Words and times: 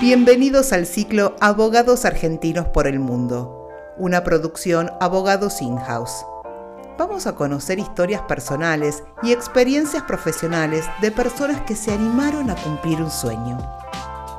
Bienvenidos 0.00 0.72
al 0.72 0.86
ciclo 0.86 1.34
Abogados 1.40 2.04
Argentinos 2.04 2.68
por 2.68 2.86
el 2.86 3.00
Mundo, 3.00 3.68
una 3.96 4.22
producción 4.22 4.92
Abogados 5.00 5.60
In-House. 5.60 6.24
Vamos 6.96 7.26
a 7.26 7.34
conocer 7.34 7.80
historias 7.80 8.22
personales 8.22 9.02
y 9.24 9.32
experiencias 9.32 10.04
profesionales 10.04 10.84
de 11.00 11.10
personas 11.10 11.62
que 11.62 11.74
se 11.74 11.92
animaron 11.92 12.48
a 12.48 12.54
cumplir 12.54 13.02
un 13.02 13.10
sueño. 13.10 13.58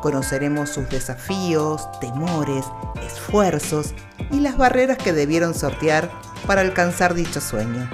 Conoceremos 0.02 0.70
sus 0.70 0.90
desafíos, 0.90 1.90
temores, 2.00 2.64
esfuerzos 3.06 3.94
y 4.32 4.40
las 4.40 4.56
barreras 4.56 4.98
que 4.98 5.12
debieron 5.12 5.54
sortear 5.54 6.10
para 6.48 6.62
alcanzar 6.62 7.14
dicho 7.14 7.42
sueño. 7.42 7.90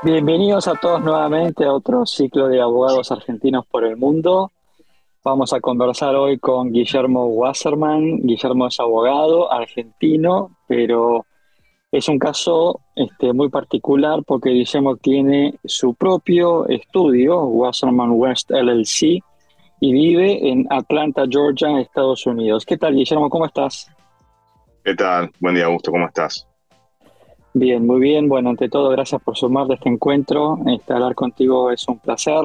Bienvenidos 0.00 0.68
a 0.68 0.76
todos 0.76 1.02
nuevamente 1.02 1.64
a 1.64 1.72
otro 1.72 2.06
ciclo 2.06 2.46
de 2.46 2.60
abogados 2.60 3.10
argentinos 3.10 3.66
por 3.66 3.82
el 3.82 3.96
mundo. 3.96 4.52
Vamos 5.24 5.52
a 5.52 5.60
conversar 5.60 6.14
hoy 6.14 6.38
con 6.38 6.70
Guillermo 6.70 7.26
Wasserman. 7.26 8.18
Guillermo 8.18 8.68
es 8.68 8.78
abogado 8.78 9.52
argentino, 9.52 10.56
pero 10.68 11.26
es 11.90 12.08
un 12.08 12.20
caso 12.20 12.80
este, 12.94 13.32
muy 13.32 13.48
particular 13.48 14.22
porque 14.24 14.50
Guillermo 14.50 14.96
tiene 14.96 15.58
su 15.64 15.94
propio 15.94 16.68
estudio, 16.68 17.42
Wasserman 17.42 18.12
West 18.12 18.52
LLC, 18.52 19.20
y 19.80 19.92
vive 19.92 20.48
en 20.48 20.64
Atlanta, 20.70 21.24
Georgia, 21.28 21.80
Estados 21.80 22.24
Unidos. 22.24 22.64
¿Qué 22.64 22.76
tal, 22.76 22.94
Guillermo? 22.94 23.28
¿Cómo 23.28 23.46
estás? 23.46 23.90
¿Qué 24.84 24.94
tal? 24.94 25.32
Buen 25.40 25.56
día, 25.56 25.66
Augusto. 25.66 25.90
¿Cómo 25.90 26.06
estás? 26.06 26.47
Bien, 27.60 27.84
muy 27.84 27.98
bien. 27.98 28.28
Bueno, 28.28 28.50
ante 28.50 28.68
todo, 28.68 28.88
gracias 28.90 29.20
por 29.20 29.36
sumarte 29.36 29.72
a 29.72 29.74
este 29.74 29.88
encuentro. 29.88 30.58
Este, 30.66 30.92
hablar 30.92 31.16
contigo 31.16 31.72
es 31.72 31.88
un 31.88 31.98
placer. 31.98 32.44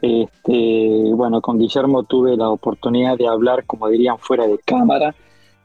Este, 0.00 1.10
bueno, 1.12 1.40
con 1.40 1.58
Guillermo 1.58 2.04
tuve 2.04 2.36
la 2.36 2.48
oportunidad 2.48 3.18
de 3.18 3.26
hablar, 3.26 3.66
como 3.66 3.88
dirían, 3.88 4.16
fuera 4.20 4.46
de 4.46 4.56
cámara. 4.58 5.12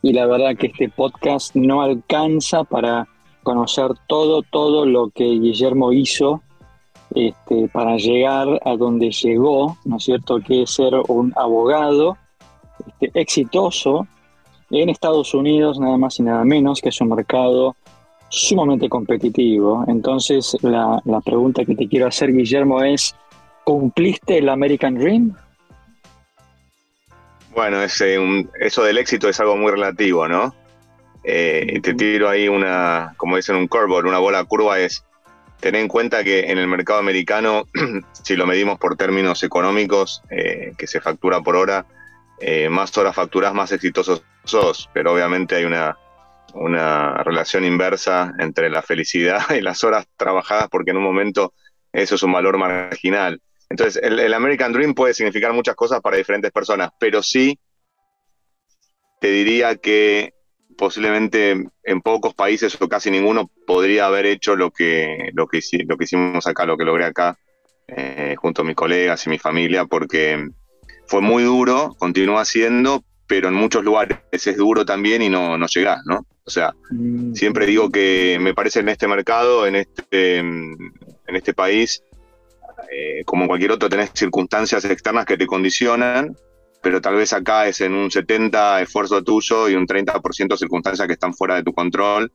Y 0.01 0.11
la 0.11 0.25
verdad 0.25 0.57
que 0.57 0.67
este 0.67 0.89
podcast 0.89 1.55
no 1.55 1.83
alcanza 1.83 2.63
para 2.63 3.07
conocer 3.43 3.91
todo, 4.07 4.41
todo 4.41 4.87
lo 4.87 5.11
que 5.11 5.25
Guillermo 5.25 5.93
hizo 5.93 6.41
este, 7.13 7.67
para 7.67 7.97
llegar 7.97 8.59
a 8.65 8.75
donde 8.75 9.11
llegó, 9.11 9.77
¿no 9.85 9.97
es 9.97 10.03
cierto? 10.03 10.39
Que 10.39 10.63
es 10.63 10.71
ser 10.71 10.95
un 11.09 11.31
abogado 11.35 12.17
este, 12.87 13.21
exitoso 13.21 14.07
en 14.71 14.89
Estados 14.89 15.35
Unidos, 15.35 15.79
nada 15.79 15.97
más 15.97 16.19
y 16.19 16.23
nada 16.23 16.43
menos, 16.43 16.81
que 16.81 16.89
es 16.89 16.99
un 17.01 17.09
mercado 17.09 17.75
sumamente 18.33 18.89
competitivo. 18.89 19.85
Entonces, 19.87 20.57
la, 20.61 20.99
pregunta 21.23 21.63
que 21.63 21.75
te 21.75 21.87
quiero 21.87 22.07
hacer, 22.07 22.33
Guillermo, 22.33 22.83
es, 22.83 23.15
¿cumpliste 23.63 24.39
el 24.39 24.49
American 24.49 24.95
Dream? 24.95 25.35
Bueno, 27.53 27.81
eso 27.83 28.83
del 28.83 28.97
éxito 28.97 29.29
es 29.29 29.39
algo 29.39 29.55
muy 29.55 29.71
relativo, 29.71 30.27
¿no? 30.27 30.55
Eh, 31.23 31.79
te 31.83 31.93
tiro 31.93 32.27
ahí 32.27 32.47
una, 32.47 33.13
como 33.17 33.35
dicen, 33.35 33.55
un 33.55 33.67
curveball, 33.67 34.07
una 34.07 34.17
bola 34.17 34.43
curva 34.43 34.79
es 34.79 35.05
tener 35.59 35.79
en 35.79 35.87
cuenta 35.87 36.23
que 36.23 36.51
en 36.51 36.57
el 36.57 36.67
mercado 36.67 36.99
americano, 36.99 37.65
si 38.23 38.35
lo 38.35 38.47
medimos 38.47 38.79
por 38.79 38.97
términos 38.97 39.43
económicos, 39.43 40.23
eh, 40.31 40.73
que 40.75 40.87
se 40.87 40.99
factura 40.99 41.41
por 41.41 41.55
hora, 41.55 41.85
eh, 42.39 42.67
más 42.67 42.97
horas 42.97 43.15
facturas, 43.15 43.53
más 43.53 43.71
exitosos 43.71 44.23
sos, 44.43 44.89
pero 44.91 45.13
obviamente 45.13 45.55
hay 45.55 45.65
una, 45.65 45.95
una 46.53 47.23
relación 47.23 47.65
inversa 47.65 48.33
entre 48.39 48.69
la 48.69 48.81
felicidad 48.81 49.39
y 49.55 49.61
las 49.61 49.83
horas 49.83 50.07
trabajadas, 50.17 50.69
porque 50.69 50.91
en 50.91 50.97
un 50.97 51.03
momento 51.03 51.53
eso 51.91 52.15
es 52.15 52.23
un 52.23 52.31
valor 52.31 52.57
marginal. 52.57 53.41
Entonces, 53.69 54.01
el, 54.03 54.33
American 54.33 54.71
Dream 54.71 54.93
puede 54.93 55.13
significar 55.13 55.53
muchas 55.53 55.75
cosas 55.75 55.99
para 56.01 56.17
diferentes 56.17 56.51
personas, 56.51 56.91
pero 56.99 57.23
sí 57.23 57.57
te 59.19 59.31
diría 59.31 59.77
que 59.77 60.33
posiblemente 60.77 61.69
en 61.83 62.01
pocos 62.01 62.33
países 62.33 62.79
o 62.79 62.89
casi 62.89 63.09
ninguno 63.09 63.49
podría 63.65 64.07
haber 64.07 64.25
hecho 64.25 64.55
lo 64.55 64.71
que, 64.71 65.31
lo 65.33 65.47
que, 65.47 65.57
hicimos 65.57 66.45
acá, 66.45 66.65
lo 66.65 66.77
que 66.77 66.83
logré 66.83 67.05
acá, 67.05 67.37
eh, 67.87 68.35
junto 68.37 68.61
a 68.61 68.65
mis 68.65 68.75
colegas 68.75 69.25
y 69.25 69.29
mi 69.29 69.39
familia, 69.39 69.85
porque 69.85 70.49
fue 71.07 71.21
muy 71.21 71.43
duro, 71.43 71.95
continúa 71.97 72.45
siendo, 72.45 73.03
pero 73.27 73.47
en 73.47 73.55
muchos 73.55 73.83
lugares 73.83 74.19
es 74.31 74.57
duro 74.57 74.85
también 74.85 75.21
y 75.21 75.29
no, 75.29 75.57
no 75.57 75.67
llegás, 75.67 76.01
¿no? 76.05 76.25
O 76.45 76.49
sea, 76.49 76.73
mm. 76.91 77.33
siempre 77.33 77.65
digo 77.65 77.89
que 77.89 78.37
me 78.41 78.53
parece 78.53 78.81
en 78.81 78.89
este 78.89 79.07
mercado, 79.07 79.65
en 79.65 79.75
este, 79.75 80.37
en 80.37 80.91
este 81.27 81.53
país, 81.53 82.03
eh, 82.91 83.23
como 83.25 83.47
cualquier 83.47 83.71
otro, 83.71 83.89
tenés 83.89 84.11
circunstancias 84.13 84.83
externas 84.85 85.25
que 85.25 85.37
te 85.37 85.47
condicionan, 85.47 86.35
pero 86.81 87.01
tal 87.01 87.15
vez 87.15 87.33
acá 87.33 87.67
es 87.67 87.81
en 87.81 87.93
un 87.93 88.11
70 88.11 88.81
esfuerzo 88.81 89.23
tuyo 89.23 89.69
y 89.69 89.75
un 89.75 89.87
30% 89.87 90.57
circunstancias 90.57 91.07
que 91.07 91.13
están 91.13 91.33
fuera 91.33 91.55
de 91.55 91.63
tu 91.63 91.73
control, 91.73 92.31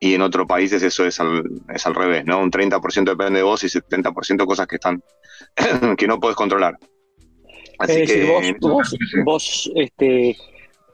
y 0.00 0.14
en 0.14 0.22
otros 0.22 0.46
países 0.46 0.82
eso 0.82 1.04
es 1.06 1.18
al, 1.18 1.42
es 1.74 1.86
al 1.86 1.94
revés, 1.94 2.24
¿no? 2.24 2.40
Un 2.40 2.50
30% 2.50 3.04
depende 3.04 3.38
de 3.38 3.42
vos 3.42 3.64
y 3.64 3.68
70% 3.68 4.46
cosas 4.46 4.66
que 4.66 4.76
están 4.76 5.02
que 5.96 6.06
no 6.06 6.20
puedes 6.20 6.36
controlar. 6.36 6.78
Así 7.78 8.04
que, 8.04 8.54
vos, 8.60 8.94
vos, 9.24 9.72
este, 9.74 10.36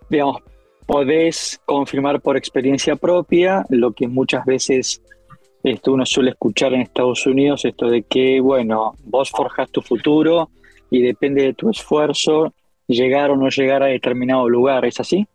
digamos, 0.08 0.42
podés 0.86 1.60
confirmar 1.64 2.20
por 2.20 2.36
experiencia 2.36 2.96
propia 2.96 3.64
lo 3.68 3.92
que 3.92 4.08
muchas 4.08 4.44
veces 4.44 5.02
esto 5.62 5.92
uno 5.92 6.04
suele 6.04 6.30
escuchar 6.30 6.74
en 6.74 6.82
Estados 6.82 7.26
Unidos, 7.26 7.64
esto 7.64 7.88
de 7.88 8.02
que, 8.02 8.38
bueno, 8.40 8.94
vos 9.04 9.30
forjas 9.30 9.70
tu 9.70 9.80
futuro 9.80 10.50
y 10.90 11.00
depende 11.00 11.42
de 11.42 11.54
tu 11.54 11.70
esfuerzo 11.70 12.54
llegar 12.86 13.30
o 13.30 13.36
no 13.36 13.48
llegar 13.48 13.82
a 13.82 13.86
determinado 13.86 14.48
lugar, 14.48 14.84
¿es 14.84 15.00
así? 15.00 15.26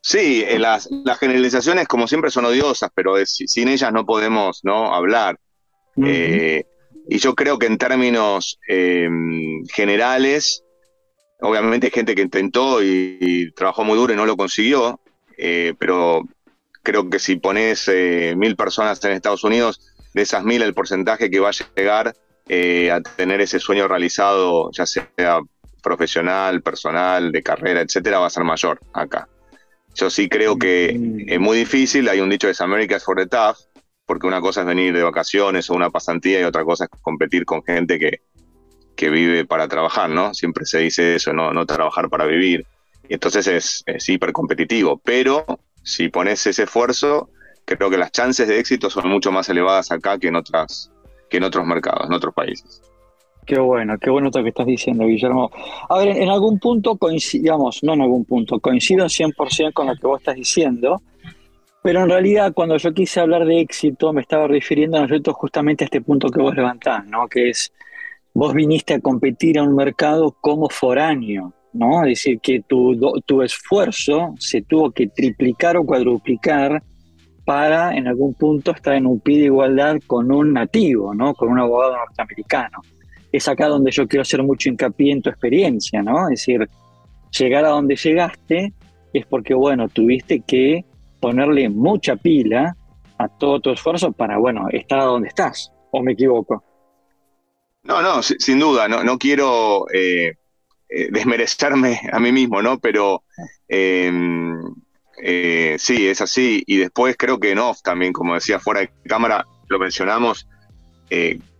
Sí, 0.00 0.44
eh, 0.46 0.60
las, 0.60 0.88
generalizaciones 1.18 1.88
como 1.88 2.06
siempre 2.06 2.30
son 2.30 2.44
odiosas, 2.44 2.90
pero 2.94 3.16
sin 3.26 3.66
ellas 3.66 3.92
no 3.92 4.06
podemos 4.06 4.60
¿no? 4.62 4.94
hablar. 4.94 5.40
Eh, 6.04 6.62
y 7.08 7.18
yo 7.18 7.34
creo 7.34 7.58
que 7.58 7.66
en 7.66 7.78
términos 7.78 8.60
eh, 8.68 9.08
generales, 9.72 10.62
Obviamente 11.40 11.88
hay 11.88 11.90
gente 11.92 12.14
que 12.14 12.22
intentó 12.22 12.82
y, 12.82 13.52
trabajó 13.54 13.84
muy 13.84 13.96
duro 13.96 14.12
y 14.12 14.16
no 14.16 14.26
lo 14.26 14.36
consiguió, 14.36 15.00
eh, 15.36 15.74
pero 15.78 16.22
creo 16.82 17.10
que 17.10 17.18
si 17.18 17.36
pones 17.36 17.88
eh, 17.88 18.34
mil 18.36 18.56
personas 18.56 19.04
en 19.04 19.12
Estados 19.12 19.44
Unidos, 19.44 19.94
de 20.14 20.22
esas 20.22 20.44
mil 20.44 20.62
el 20.62 20.72
porcentaje 20.72 21.30
que 21.30 21.40
va 21.40 21.50
a 21.50 21.74
llegar 21.76 22.14
eh, 22.48 22.90
a 22.90 23.00
tener 23.02 23.40
ese 23.40 23.60
sueño 23.60 23.86
realizado, 23.86 24.70
ya 24.72 24.86
sea 24.86 25.40
profesional, 25.82 26.62
personal, 26.62 27.32
de 27.32 27.42
carrera, 27.42 27.80
etcétera, 27.80 28.18
va 28.18 28.28
a 28.28 28.30
ser 28.30 28.44
mayor 28.44 28.80
acá. 28.92 29.28
Yo 29.94 30.10
sí 30.10 30.28
creo 30.28 30.58
que 30.58 30.96
mm. 30.98 31.28
es 31.28 31.40
muy 31.40 31.58
difícil, 31.58 32.08
hay 32.08 32.20
un 32.20 32.30
dicho 32.30 32.46
de 32.46 32.54
America 32.58 32.98
for 32.98 33.16
the 33.16 33.26
tough, 33.26 33.56
porque 34.06 34.26
una 34.26 34.40
cosa 34.40 34.60
es 34.60 34.66
venir 34.66 34.94
de 34.94 35.02
vacaciones 35.02 35.68
o 35.68 35.74
una 35.74 35.90
pasantía 35.90 36.40
y 36.40 36.44
otra 36.44 36.64
cosa 36.64 36.84
es 36.84 36.90
competir 37.02 37.44
con 37.44 37.62
gente 37.62 37.98
que, 37.98 38.20
que 38.96 39.10
vive 39.10 39.44
para 39.44 39.68
trabajar, 39.68 40.10
¿no? 40.10 40.34
Siempre 40.34 40.64
se 40.64 40.78
dice 40.78 41.16
eso, 41.16 41.32
no, 41.32 41.52
no 41.52 41.66
trabajar 41.66 42.08
para 42.08 42.24
vivir. 42.24 42.66
Entonces 43.08 43.46
es, 43.46 43.84
es 43.86 44.08
hiper 44.08 44.32
competitivo. 44.32 45.00
Pero 45.04 45.44
si 45.82 46.08
pones 46.08 46.46
ese 46.46 46.64
esfuerzo, 46.64 47.28
creo 47.64 47.90
que 47.90 47.98
las 47.98 48.10
chances 48.10 48.48
de 48.48 48.58
éxito 48.58 48.90
son 48.90 49.08
mucho 49.08 49.30
más 49.30 49.48
elevadas 49.48 49.92
acá 49.92 50.18
que 50.18 50.28
en 50.28 50.36
otras 50.36 50.90
que 51.28 51.38
en 51.38 51.44
otros 51.44 51.66
mercados, 51.66 52.06
en 52.06 52.12
otros 52.12 52.32
países. 52.34 52.82
Qué 53.44 53.58
bueno, 53.58 53.96
qué 53.98 54.10
bueno 54.10 54.30
lo 54.34 54.42
que 54.42 54.48
estás 54.48 54.66
diciendo, 54.66 55.06
Guillermo. 55.06 55.50
A 55.88 55.98
ver, 55.98 56.08
en 56.08 56.28
algún 56.28 56.58
punto 56.58 56.96
coincidamos, 56.96 57.82
no 57.82 57.94
en 57.94 58.02
algún 58.02 58.24
punto, 58.24 58.58
coincido 58.58 59.06
100% 59.06 59.72
con 59.72 59.86
lo 59.86 59.94
que 59.94 60.06
vos 60.06 60.20
estás 60.20 60.34
diciendo, 60.34 61.00
pero 61.82 62.02
en 62.02 62.10
realidad 62.10 62.52
cuando 62.52 62.76
yo 62.76 62.92
quise 62.92 63.20
hablar 63.20 63.44
de 63.44 63.60
éxito 63.60 64.12
me 64.12 64.20
estaba 64.20 64.48
refiriendo 64.48 65.06
justamente 65.34 65.84
a 65.84 65.86
este 65.86 66.00
punto 66.00 66.28
que 66.28 66.40
vos 66.40 66.56
levantás, 66.56 67.06
¿no? 67.06 67.28
Que 67.28 67.50
es 67.50 67.72
vos 68.36 68.52
viniste 68.52 68.92
a 68.92 69.00
competir 69.00 69.58
a 69.58 69.62
un 69.62 69.74
mercado 69.74 70.36
como 70.42 70.68
foráneo, 70.68 71.54
¿no? 71.72 72.04
Es 72.04 72.10
decir, 72.10 72.38
que 72.40 72.60
tu, 72.60 72.94
tu 73.24 73.40
esfuerzo 73.40 74.34
se 74.38 74.60
tuvo 74.60 74.90
que 74.90 75.06
triplicar 75.06 75.78
o 75.78 75.86
cuadruplicar 75.86 76.82
para 77.46 77.96
en 77.96 78.06
algún 78.06 78.34
punto 78.34 78.72
estar 78.72 78.94
en 78.94 79.06
un 79.06 79.20
pie 79.20 79.38
de 79.38 79.44
igualdad 79.46 79.96
con 80.06 80.30
un 80.30 80.52
nativo, 80.52 81.14
¿no? 81.14 81.32
Con 81.32 81.48
un 81.48 81.60
abogado 81.60 81.96
norteamericano. 81.96 82.82
Es 83.32 83.48
acá 83.48 83.68
donde 83.68 83.90
yo 83.90 84.06
quiero 84.06 84.20
hacer 84.20 84.42
mucho 84.42 84.68
hincapié 84.68 85.12
en 85.12 85.22
tu 85.22 85.30
experiencia, 85.30 86.02
¿no? 86.02 86.28
Es 86.28 86.40
decir, 86.40 86.68
llegar 87.38 87.64
a 87.64 87.70
donde 87.70 87.96
llegaste 87.96 88.74
es 89.14 89.24
porque, 89.24 89.54
bueno, 89.54 89.88
tuviste 89.88 90.40
que 90.40 90.84
ponerle 91.20 91.70
mucha 91.70 92.16
pila 92.16 92.76
a 93.16 93.28
todo 93.28 93.60
tu 93.60 93.70
esfuerzo 93.70 94.12
para, 94.12 94.36
bueno, 94.36 94.68
estar 94.72 95.00
donde 95.00 95.28
estás, 95.28 95.72
¿o 95.90 96.02
me 96.02 96.12
equivoco? 96.12 96.62
No, 97.86 98.02
no, 98.02 98.20
sin 98.22 98.58
duda, 98.58 98.88
no, 98.88 99.04
no 99.04 99.16
quiero 99.16 99.86
eh, 99.92 100.34
eh, 100.88 101.08
desmerecerme 101.10 102.00
a 102.12 102.18
mí 102.18 102.32
mismo, 102.32 102.60
¿no? 102.60 102.80
Pero 102.80 103.22
em, 103.68 104.60
eh, 105.22 105.76
sí, 105.78 106.08
es 106.08 106.20
así. 106.20 106.64
Y 106.66 106.78
después 106.78 107.16
creo 107.16 107.38
que 107.38 107.52
en 107.52 107.60
off 107.60 107.82
también, 107.82 108.12
como 108.12 108.34
decía 108.34 108.58
fuera 108.58 108.80
de 108.80 108.90
cámara, 109.06 109.46
lo 109.68 109.78
mencionamos, 109.78 110.48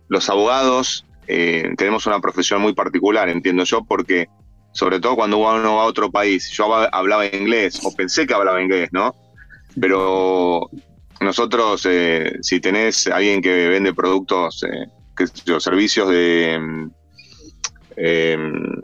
los 0.09 0.29
abogados 0.29 1.05
tenemos 1.25 2.05
una 2.05 2.19
profesión 2.19 2.61
muy 2.61 2.73
particular, 2.73 3.29
entiendo 3.29 3.63
yo, 3.63 3.83
porque 3.83 4.27
sobre 4.73 4.99
todo 4.99 5.15
cuando 5.15 5.37
uno 5.37 5.75
va 5.75 5.83
a 5.83 5.85
otro 5.85 6.11
país, 6.11 6.49
yo 6.51 6.73
hablaba 6.73 7.25
inglés 7.25 7.79
o 7.83 7.95
pensé 7.95 8.27
que 8.27 8.33
hablaba 8.33 8.61
inglés, 8.61 8.89
¿no? 8.91 9.15
Pero 9.79 10.69
nosotros, 11.21 11.87
si 12.41 12.59
tenés 12.59 13.07
alguien 13.07 13.41
que 13.41 13.67
vende 13.67 13.93
productos, 13.93 14.65
eh, 15.19 15.59
servicios 15.59 16.09
de, 16.09 16.53
em, 17.95 18.81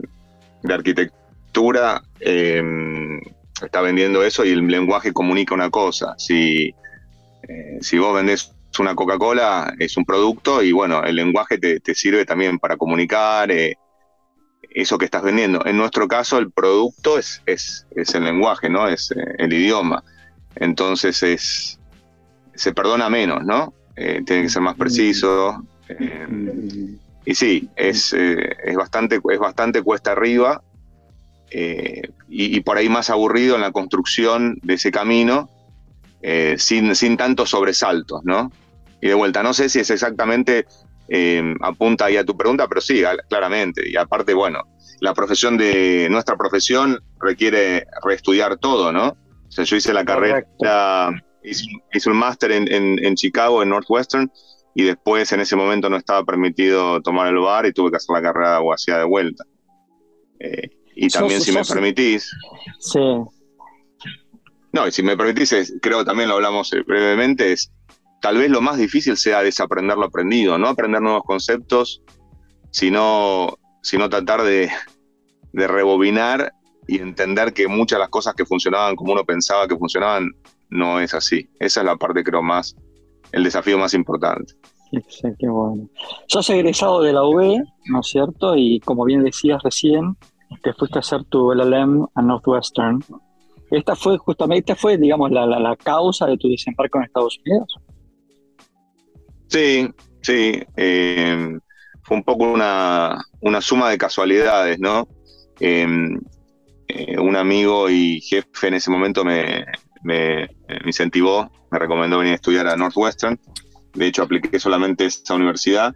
de 0.62 0.74
arquitectura, 0.74 2.02
em, 2.20 3.20
está 3.62 3.80
vendiendo 3.80 4.24
eso 4.24 4.44
y 4.44 4.50
el 4.50 4.66
lenguaje 4.66 5.12
comunica 5.12 5.54
una 5.54 5.70
cosa. 5.70 6.14
Si, 6.18 6.74
eh, 7.48 7.78
si 7.80 7.98
vos 7.98 8.14
vendés 8.14 8.52
una 8.78 8.94
Coca-Cola, 8.94 9.74
es 9.78 9.96
un 9.96 10.04
producto 10.04 10.62
y 10.62 10.72
bueno, 10.72 11.04
el 11.04 11.16
lenguaje 11.16 11.58
te, 11.58 11.94
sirve 11.94 12.24
también 12.24 12.58
para 12.58 12.76
comunicar 12.76 13.52
eso 14.70 14.98
que 14.98 15.04
estás 15.04 15.22
vendiendo. 15.22 15.64
En 15.64 15.76
nuestro 15.76 16.08
caso, 16.08 16.38
el 16.38 16.50
producto 16.50 17.16
es, 17.16 17.40
es, 17.46 17.86
es 17.94 18.14
el 18.16 18.24
lenguaje, 18.24 18.68
¿no? 18.68 18.88
Es 18.88 19.14
el 19.38 19.52
idioma. 19.52 20.02
Entonces 20.56 21.22
es, 21.22 21.78
se 22.54 22.72
perdona 22.72 23.08
menos, 23.08 23.44
¿no? 23.44 23.74
Eh, 23.96 24.22
tiene 24.24 24.42
que 24.42 24.48
ser 24.48 24.62
más 24.62 24.76
preciso. 24.76 25.64
Eh, 25.88 26.96
y 27.24 27.34
sí, 27.34 27.68
es, 27.76 28.12
eh, 28.12 28.56
es, 28.64 28.76
bastante, 28.76 29.20
es 29.30 29.38
bastante 29.38 29.82
cuesta 29.82 30.12
arriba 30.12 30.62
y, 32.28 32.60
por 32.60 32.78
ahí 32.78 32.88
más 32.88 33.10
aburrido 33.10 33.54
en 33.54 33.60
la 33.60 33.70
construcción 33.70 34.58
de 34.62 34.74
ese 34.74 34.90
camino, 34.90 35.48
sin, 36.56 36.96
sin 36.96 37.16
tantos 37.16 37.50
sobresaltos, 37.50 38.24
¿no? 38.24 38.50
Y 39.00 39.08
de 39.08 39.14
vuelta, 39.14 39.44
no 39.44 39.54
sé 39.54 39.68
si 39.68 39.78
es 39.78 39.90
exactamente, 39.90 40.66
apunta 41.60 42.06
ahí 42.06 42.16
a 42.16 42.24
tu 42.24 42.36
pregunta, 42.36 42.66
pero 42.66 42.80
sí, 42.80 43.04
claramente. 43.28 43.88
Y 43.88 43.96
aparte, 43.96 44.34
bueno, 44.34 44.64
la 44.98 45.14
profesión 45.14 45.56
de, 45.56 46.08
nuestra 46.10 46.36
profesión 46.36 47.00
requiere 47.20 47.86
reestudiar 48.02 48.56
todo, 48.56 48.90
¿no? 48.90 49.10
O 49.10 49.52
sea, 49.52 49.64
yo 49.64 49.76
hice 49.76 49.92
la 49.92 50.04
carrera 50.04 50.44
hice, 51.44 52.10
un 52.10 52.16
máster 52.16 52.52
en, 52.52 53.14
Chicago, 53.14 53.62
en 53.62 53.68
Northwestern, 53.68 54.30
y 54.74 54.82
después 54.82 55.32
en 55.32 55.40
ese 55.40 55.56
momento 55.56 55.88
no 55.88 55.96
estaba 55.96 56.24
permitido 56.24 57.00
tomar 57.00 57.28
el 57.28 57.38
bar 57.38 57.66
y 57.66 57.72
tuve 57.72 57.90
que 57.90 57.96
hacer 57.96 58.14
la 58.14 58.22
carrera 58.22 58.50
de 58.50 58.56
abogacía 58.56 58.98
de 58.98 59.04
vuelta. 59.04 59.44
Eh, 60.40 60.70
y 60.96 61.08
también, 61.08 61.40
si 61.40 61.52
me 61.52 61.64
permitís. 61.64 62.30
Sí. 62.80 62.98
No, 64.72 64.88
y 64.88 64.90
si 64.90 65.02
me 65.02 65.16
permitís, 65.16 65.74
creo 65.80 66.00
que 66.00 66.04
también 66.04 66.28
lo 66.28 66.34
hablamos 66.34 66.72
eh, 66.72 66.82
brevemente, 66.86 67.52
es 67.52 67.72
tal 68.20 68.38
vez 68.38 68.50
lo 68.50 68.60
más 68.60 68.76
difícil 68.76 69.16
sea 69.16 69.42
desaprender 69.42 69.96
lo 69.96 70.06
aprendido, 70.06 70.58
no 70.58 70.68
aprender 70.68 71.00
nuevos 71.00 71.22
conceptos, 71.24 72.02
sino, 72.70 73.56
sino 73.82 74.08
tratar 74.08 74.42
de, 74.42 74.70
de 75.52 75.68
rebobinar 75.68 76.52
y 76.88 76.98
entender 76.98 77.52
que 77.52 77.68
muchas 77.68 77.98
de 77.98 78.00
las 78.00 78.08
cosas 78.08 78.34
que 78.34 78.44
funcionaban 78.44 78.96
como 78.96 79.12
uno 79.12 79.24
pensaba 79.24 79.68
que 79.68 79.76
funcionaban 79.76 80.30
no 80.70 81.00
es 81.00 81.14
así. 81.14 81.48
Esa 81.60 81.80
es 81.80 81.86
la 81.86 81.96
parte, 81.96 82.24
creo, 82.24 82.42
más, 82.42 82.74
el 83.34 83.44
desafío 83.44 83.78
más 83.78 83.94
importante. 83.94 84.54
Sí, 85.08 85.28
qué 85.38 85.48
bueno. 85.48 85.88
Sos 86.28 86.48
egresado 86.50 87.02
de 87.02 87.12
la 87.12 87.24
UB, 87.24 87.62
¿no 87.86 88.00
es 88.00 88.06
cierto? 88.06 88.54
Y 88.56 88.80
como 88.80 89.04
bien 89.04 89.24
decías 89.24 89.62
recién, 89.62 90.16
te 90.62 90.72
fuiste 90.72 90.98
a 90.98 91.00
hacer 91.00 91.24
tu 91.24 91.52
LLM 91.52 92.06
a 92.14 92.22
Northwestern. 92.22 93.00
Esta 93.70 93.96
fue 93.96 94.18
justamente, 94.18 94.72
esta 94.72 94.80
fue, 94.80 94.96
digamos, 94.96 95.30
la, 95.32 95.46
la, 95.46 95.76
causa 95.76 96.26
de 96.26 96.36
tu 96.36 96.48
desembarco 96.48 96.98
en 96.98 97.04
Estados 97.04 97.38
Unidos. 97.44 97.76
Sí, 99.48 99.88
sí. 100.22 100.62
Eh, 100.76 101.58
fue 102.02 102.16
un 102.16 102.22
poco 102.22 102.44
una, 102.44 103.18
una, 103.40 103.60
suma 103.60 103.90
de 103.90 103.98
casualidades, 103.98 104.78
¿no? 104.78 105.08
Eh, 105.58 105.86
eh, 106.88 107.18
un 107.18 107.34
amigo 107.34 107.88
y 107.88 108.20
jefe 108.20 108.68
en 108.68 108.74
ese 108.74 108.90
momento 108.90 109.24
me, 109.24 109.64
me, 110.04 110.48
incentivó, 110.84 111.50
me 111.72 111.78
recomendó 111.78 112.18
venir 112.18 112.32
a 112.32 112.36
estudiar 112.36 112.68
a 112.68 112.76
Northwestern. 112.76 113.40
De 113.94 114.06
hecho, 114.06 114.22
apliqué 114.22 114.60
solamente 114.60 115.06
esa 115.06 115.34
universidad, 115.34 115.94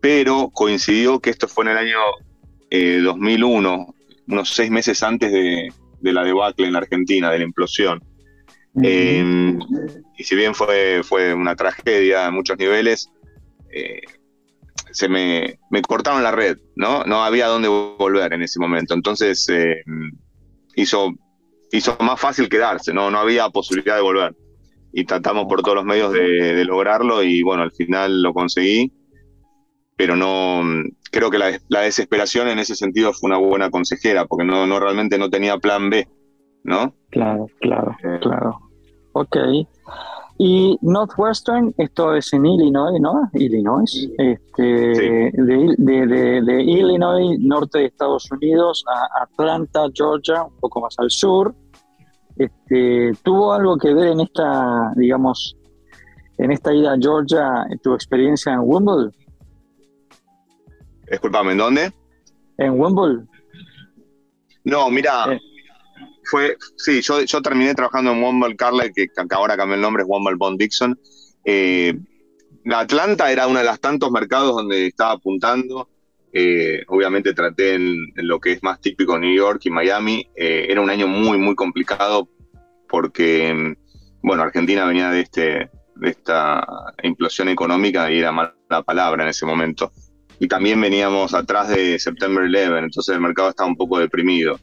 pero 0.00 0.50
coincidió 0.50 1.20
que 1.20 1.30
esto 1.30 1.48
fue 1.48 1.64
en 1.64 1.70
el 1.72 1.78
año 1.78 1.98
2001, 2.70 3.74
eh, 3.74 4.14
unos 4.28 4.50
seis 4.50 4.70
meses 4.70 5.02
antes 5.02 5.30
de, 5.30 5.68
la 6.00 6.24
debacle 6.24 6.66
en 6.66 6.72
la 6.72 6.78
Argentina, 6.78 7.30
de 7.30 7.38
la 7.38 7.44
implosión. 7.44 8.02
Em, 8.82 9.58
y 10.16 10.24
si 10.24 10.34
bien 10.34 10.54
fue, 10.54 11.02
fue 11.04 11.34
una 11.34 11.54
tragedia 11.54 12.26
a 12.26 12.30
muchos 12.30 12.56
niveles, 12.58 13.10
eh, 13.70 14.00
se 14.90 15.08
me, 15.08 15.58
me, 15.70 15.82
cortaron 15.82 16.22
la 16.22 16.30
red, 16.30 16.58
¿no? 16.76 17.04
No 17.04 17.22
había 17.22 17.46
dónde 17.46 17.68
volver 17.68 18.32
en 18.32 18.42
ese 18.42 18.58
momento. 18.58 18.94
Entonces 18.94 19.46
eh, 19.50 19.82
hizo 20.74 21.14
hizo 21.72 21.96
más 22.00 22.20
fácil 22.20 22.48
quedarse, 22.48 22.92
no, 22.92 23.10
no 23.10 23.18
había 23.18 23.48
posibilidad 23.48 23.96
de 23.96 24.02
volver. 24.02 24.36
Y 24.92 25.04
tratamos 25.04 25.46
por 25.46 25.62
todos 25.62 25.76
los 25.76 25.84
medios 25.84 26.12
de, 26.12 26.64
lograrlo 26.64 27.22
y 27.22 27.42
bueno, 27.42 27.62
al 27.62 27.72
final 27.72 28.22
lo 28.22 28.34
conseguí, 28.34 28.92
pero 29.96 30.14
no, 30.14 30.62
creo 31.10 31.30
que 31.30 31.38
la, 31.38 31.80
desesperación 31.80 32.48
en 32.48 32.58
ese 32.58 32.76
sentido 32.76 33.12
fue 33.14 33.28
una 33.28 33.38
buena 33.38 33.70
consejera, 33.70 34.26
porque 34.26 34.44
no, 34.44 34.66
no 34.66 34.78
realmente 34.78 35.16
no 35.18 35.30
tenía 35.30 35.56
plan 35.56 35.88
B, 35.88 36.06
¿no? 36.62 36.94
Claro, 37.10 37.46
claro, 37.60 37.96
eh. 38.04 38.18
claro. 38.20 38.58
Ok. 39.12 39.36
Y 40.44 40.76
Northwestern, 40.82 41.72
esto 41.78 42.16
es 42.16 42.32
en 42.32 42.44
Illinois, 42.44 43.00
¿no? 43.00 43.30
Illinois. 43.34 44.10
Este, 44.18 44.64
de, 44.64 46.42
de, 46.42 46.62
Illinois, 46.64 47.38
norte 47.38 47.78
de 47.78 47.84
Estados 47.86 48.28
Unidos, 48.28 48.84
a 48.88 49.22
Atlanta, 49.22 49.84
Georgia, 49.94 50.42
un 50.42 50.56
poco 50.58 50.80
más 50.80 50.98
al 50.98 51.12
sur. 51.12 51.54
Este, 52.36 53.12
¿Tuvo 53.22 53.52
algo 53.52 53.76
que 53.76 53.94
ver 53.94 54.08
en 54.08 54.20
esta, 54.22 54.92
digamos, 54.96 55.56
en 56.38 56.50
esta 56.50 56.74
ida 56.74 56.94
a 56.94 56.98
Georgia, 56.98 57.64
tu 57.80 57.94
experiencia 57.94 58.52
en 58.52 58.62
Wimbledon? 58.64 59.12
Disculpame, 61.08 61.52
¿en 61.52 61.58
dónde? 61.58 61.92
En 62.58 62.80
Wimbledon. 62.80 63.30
No, 64.64 64.90
mira, 64.90 65.34
eh. 65.34 65.40
Fue, 66.32 66.56
sí, 66.78 67.02
yo, 67.02 67.20
yo 67.20 67.42
terminé 67.42 67.74
trabajando 67.74 68.12
en 68.12 68.22
Womble 68.22 68.56
Carlyle, 68.56 68.90
que, 68.94 69.06
ahora 69.32 69.54
cambió 69.54 69.74
el 69.74 69.82
nombre, 69.82 70.02
es 70.02 70.08
Womble 70.08 70.36
Bond 70.36 70.58
Dixon. 70.58 70.98
Eh, 71.44 71.92
Atlanta 72.72 73.30
era 73.30 73.46
uno 73.46 73.58
de 73.58 73.66
los 73.66 73.78
tantos 73.78 74.10
mercados 74.10 74.56
donde 74.56 74.86
estaba 74.86 75.12
apuntando. 75.12 75.90
Eh, 76.32 76.84
obviamente 76.88 77.34
traté 77.34 77.74
en, 77.74 77.98
lo 78.14 78.40
que 78.40 78.52
es 78.52 78.62
más 78.62 78.80
típico 78.80 79.18
New 79.18 79.34
York 79.36 79.60
y 79.64 79.70
Miami. 79.70 80.26
Eh, 80.34 80.68
era 80.70 80.80
un 80.80 80.88
año 80.88 81.06
muy, 81.06 81.36
muy 81.36 81.54
complicado 81.54 82.26
porque, 82.88 83.76
bueno, 84.22 84.42
Argentina 84.42 84.86
venía 84.86 85.10
de, 85.10 85.20
este, 85.20 85.70
de 85.96 86.08
esta 86.08 86.66
implosión 87.02 87.50
económica 87.50 88.10
y 88.10 88.20
era 88.20 88.32
mala 88.32 88.54
palabra 88.86 89.24
en 89.24 89.28
ese 89.28 89.44
momento. 89.44 89.92
Y 90.40 90.48
también 90.48 90.80
veníamos 90.80 91.34
atrás 91.34 91.68
de 91.68 91.98
September 91.98 92.44
11, 92.44 92.78
entonces 92.78 93.14
el 93.14 93.20
mercado 93.20 93.50
estaba 93.50 93.68
un 93.68 93.76
poco 93.76 93.98
deprimido. 93.98 94.58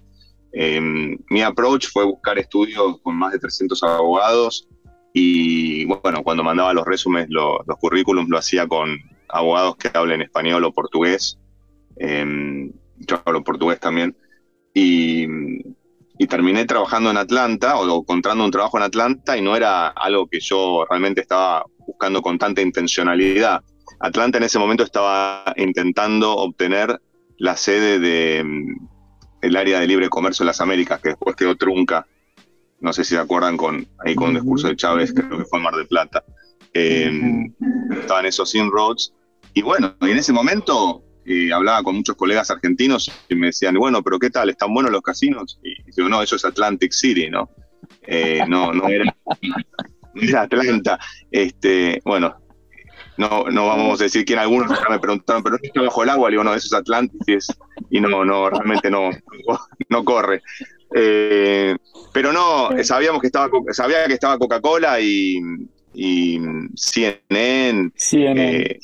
Eh, 0.52 0.82
mi 0.82 1.42
approach 1.42 1.88
fue 1.92 2.06
buscar 2.06 2.40
estudios 2.40 3.00
con 3.02 3.16
más 3.16 3.34
de 3.34 3.40
300 3.40 3.84
abogados 3.84 4.68
y 5.14 5.86
bueno, 5.86 6.24
cuando 6.24 6.44
mandaba 6.44 6.74
los 6.74 6.86
resúmenes, 6.86 7.30
los 7.30 7.78
currículums 7.80 8.30
lo 8.30 8.38
hacía 8.38 8.68
con 8.68 8.98
abogados 9.28 9.76
que 9.78 9.92
hablen 9.94 10.22
español 10.22 10.64
o 10.64 10.72
portugués 10.72 11.40
Em, 12.00 12.72
yo 12.98 13.22
hablo 13.26 13.44
portugués 13.44 13.80
también. 13.80 14.16
Y, 14.74 15.28
terminé 16.28 16.66
trabajando 16.66 17.10
en 17.10 17.18
Atlanta 17.18 17.78
o 17.78 18.02
encontrando 18.02 18.44
un 18.44 18.52
trabajo 18.52 18.78
en 18.78 18.84
Atlanta 18.84 19.38
y 19.38 19.42
no 19.42 19.56
era 19.56 19.88
algo 19.88 20.28
que 20.28 20.40
yo 20.40 20.86
realmente 20.88 21.22
estaba 21.22 21.66
buscando 21.88 22.22
con 22.22 22.38
tanta 22.38 22.62
intencionalidad. 22.62 23.62
Atlanta 24.00 24.38
en 24.38 24.44
ese 24.44 24.60
momento 24.60 24.84
estaba 24.84 25.44
intentando 25.56 26.36
obtener 26.36 27.02
la 27.38 27.56
sede 27.56 28.00
del 28.00 28.76
mm, 29.42 29.56
área 29.56 29.80
de 29.80 29.88
libre 29.88 30.10
comercio 30.10 30.44
de 30.44 30.48
las 30.48 30.62
Américas, 30.62 31.00
que 31.02 31.10
después 31.10 31.36
quedó 31.36 31.56
trunca. 31.56 32.06
No 32.80 32.94
sé 32.94 33.04
si 33.04 33.16
se 33.16 33.20
acuerdan 33.20 33.58
con 33.58 33.86
ahí 34.06 34.16
con 34.16 34.30
un 34.30 34.36
discurso 34.36 34.68
de 34.68 34.76
Chávez, 34.76 35.14
creo 35.14 35.38
que 35.38 35.46
fue 35.46 35.60
en 35.60 35.64
Mar 35.64 35.76
del 35.76 35.88
Plata. 35.88 36.24
Em, 36.74 37.54
estaban 37.92 38.26
esos 38.26 38.54
inroads. 38.56 39.14
Y 39.54 39.62
bueno, 39.62 39.96
en 40.02 40.18
ese 40.18 40.32
momento 40.32 41.04
hablaba 41.54 41.84
con 41.84 41.96
muchos 41.96 42.16
colegas 42.16 42.50
argentinos 42.50 43.12
y 43.30 43.36
me 43.36 43.48
decían, 43.48 43.76
bueno, 43.76 44.02
pero 44.02 44.18
¿qué 44.18 44.30
tal? 44.30 44.50
¿Están 44.50 44.74
buenos 44.74 44.92
los 44.92 45.02
casinos? 45.02 45.60
Y 45.64 45.92
digo, 45.92 46.10
no, 46.10 46.22
eso 46.22 46.36
es 46.36 46.46
Atlantic 46.46 46.92
City, 46.92 47.30
¿no? 47.30 47.50
Eh, 48.04 48.42
no, 48.48 48.74
no 48.74 48.88
era, 48.88 49.16
Atlanta. 50.42 51.00
Este, 51.30 52.02
bueno, 52.04 52.36
no, 53.20 53.44
no 53.52 53.68
vamos 53.68 54.00
a 54.00 54.06
decir 54.06 54.24
quién 54.24 54.40
algunos 54.40 54.72
me 54.90 54.98
preguntaron, 54.98 55.44
pero 55.44 55.58
está 55.62 55.82
bajo 55.82 56.04
el 56.04 56.10
agua, 56.10 56.30
le 56.30 56.36
digo, 56.36 56.44
no, 56.46 56.54
eso 56.54 56.80
es 57.28 57.48
y, 57.90 58.00
no, 58.00 58.24
no, 58.24 58.50
realmente 58.50 58.90
no, 58.90 59.10
no 59.90 60.06
corre. 60.06 60.42
Eh, 60.96 61.76
pero 62.14 62.32
no, 62.32 62.70
sabíamos 62.82 63.20
que 63.20 63.28
estaba, 63.28 63.50
sabía 63.72 64.08
que 64.08 64.14
estaba 64.14 64.38
Coca-Cola 64.38 65.02
y, 65.02 65.38
y 65.94 66.40
CNN, 66.76 67.92
eh, 68.14 68.80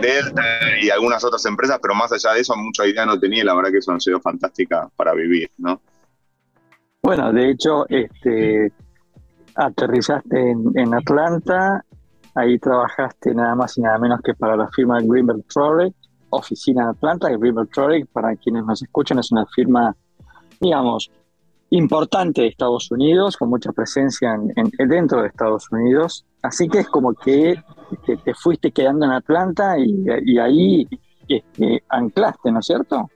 Delta 0.00 0.42
y 0.82 0.90
algunas 0.90 1.24
otras 1.24 1.46
empresas, 1.46 1.78
pero 1.80 1.94
más 1.94 2.12
allá 2.12 2.34
de 2.34 2.40
eso, 2.40 2.54
mucha 2.56 2.86
idea 2.86 3.06
no 3.06 3.18
tenía. 3.18 3.44
La 3.44 3.54
verdad 3.54 3.70
que 3.70 3.78
es 3.78 3.88
una 3.88 3.98
ciudad 3.98 4.20
fantástica 4.20 4.90
para 4.94 5.14
vivir, 5.14 5.50
¿no? 5.56 5.80
Bueno, 7.02 7.32
de 7.32 7.50
hecho, 7.50 7.88
este, 7.88 8.70
aterrizaste 9.54 10.50
en, 10.74 10.94
Atlanta, 10.94 11.84
ahí 12.34 12.58
trabajaste 12.58 13.34
nada 13.34 13.54
más 13.54 13.76
y 13.78 13.82
nada 13.82 13.98
menos 13.98 14.20
que 14.22 14.34
para 14.34 14.56
la 14.56 14.68
firma 14.68 15.00
Greenberg 15.00 15.44
Trorek, 15.46 15.94
oficina 16.30 16.84
de 16.84 16.90
Atlanta, 16.90 17.28
Greenberg 17.28 17.70
Trorek, 17.70 18.06
para 18.12 18.36
quienes 18.36 18.64
nos 18.64 18.82
escuchan, 18.82 19.18
es 19.18 19.32
una 19.32 19.46
firma, 19.46 19.94
digamos, 20.60 21.10
importante 21.70 22.42
de 22.42 22.48
Estados 22.48 22.90
Unidos, 22.90 23.36
con 23.36 23.48
mucha 23.48 23.72
presencia 23.72 24.34
en, 24.34 24.88
dentro 24.88 25.22
de 25.22 25.28
Estados 25.28 25.70
Unidos. 25.70 26.24
Así 26.42 26.68
que 26.68 26.80
es 26.80 26.88
como 26.88 27.14
que, 27.14 27.62
te 28.24 28.34
fuiste 28.34 28.70
quedando 28.70 29.06
en 29.06 29.12
Atlanta 29.12 29.76
y, 29.78 30.38
ahí 30.38 30.86
este, 31.28 31.84
anclaste, 31.88 32.50
¿no 32.50 32.60
es 32.60 32.66
cierto? 32.66 33.10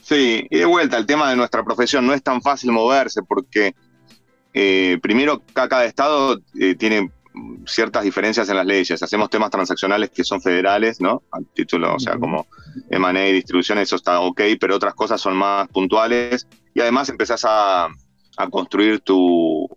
Sí, 0.00 0.46
y 0.48 0.58
de 0.58 0.64
vuelta, 0.64 0.96
el 0.96 1.06
tema 1.06 1.30
de 1.30 1.36
nuestra 1.36 1.64
profesión 1.64 2.06
no 2.06 2.14
es 2.14 2.22
tan 2.22 2.40
fácil 2.40 2.70
moverse 2.70 3.22
porque 3.22 3.74
eh, 4.54 4.98
primero 5.02 5.42
cada 5.52 5.84
estado 5.84 6.38
eh, 6.58 6.76
tiene 6.76 7.10
ciertas 7.66 8.04
diferencias 8.04 8.48
en 8.48 8.56
las 8.56 8.66
leyes. 8.66 9.02
Hacemos 9.02 9.30
temas 9.30 9.50
transaccionales 9.50 10.10
que 10.10 10.24
son 10.24 10.40
federales, 10.40 11.00
¿no? 11.00 11.22
Al 11.30 11.46
título, 11.46 11.94
o 11.94 11.98
sea, 11.98 12.18
como 12.18 12.46
M&A, 12.90 13.32
distribución, 13.32 13.78
eso 13.78 13.96
está 13.96 14.20
ok, 14.20 14.40
pero 14.60 14.76
otras 14.76 14.94
cosas 14.94 15.20
son 15.20 15.36
más 15.36 15.68
puntuales 15.68 16.46
y 16.74 16.80
además 16.80 17.08
empezás 17.08 17.44
a, 17.48 17.88
construir 18.50 19.00
tus 19.00 19.68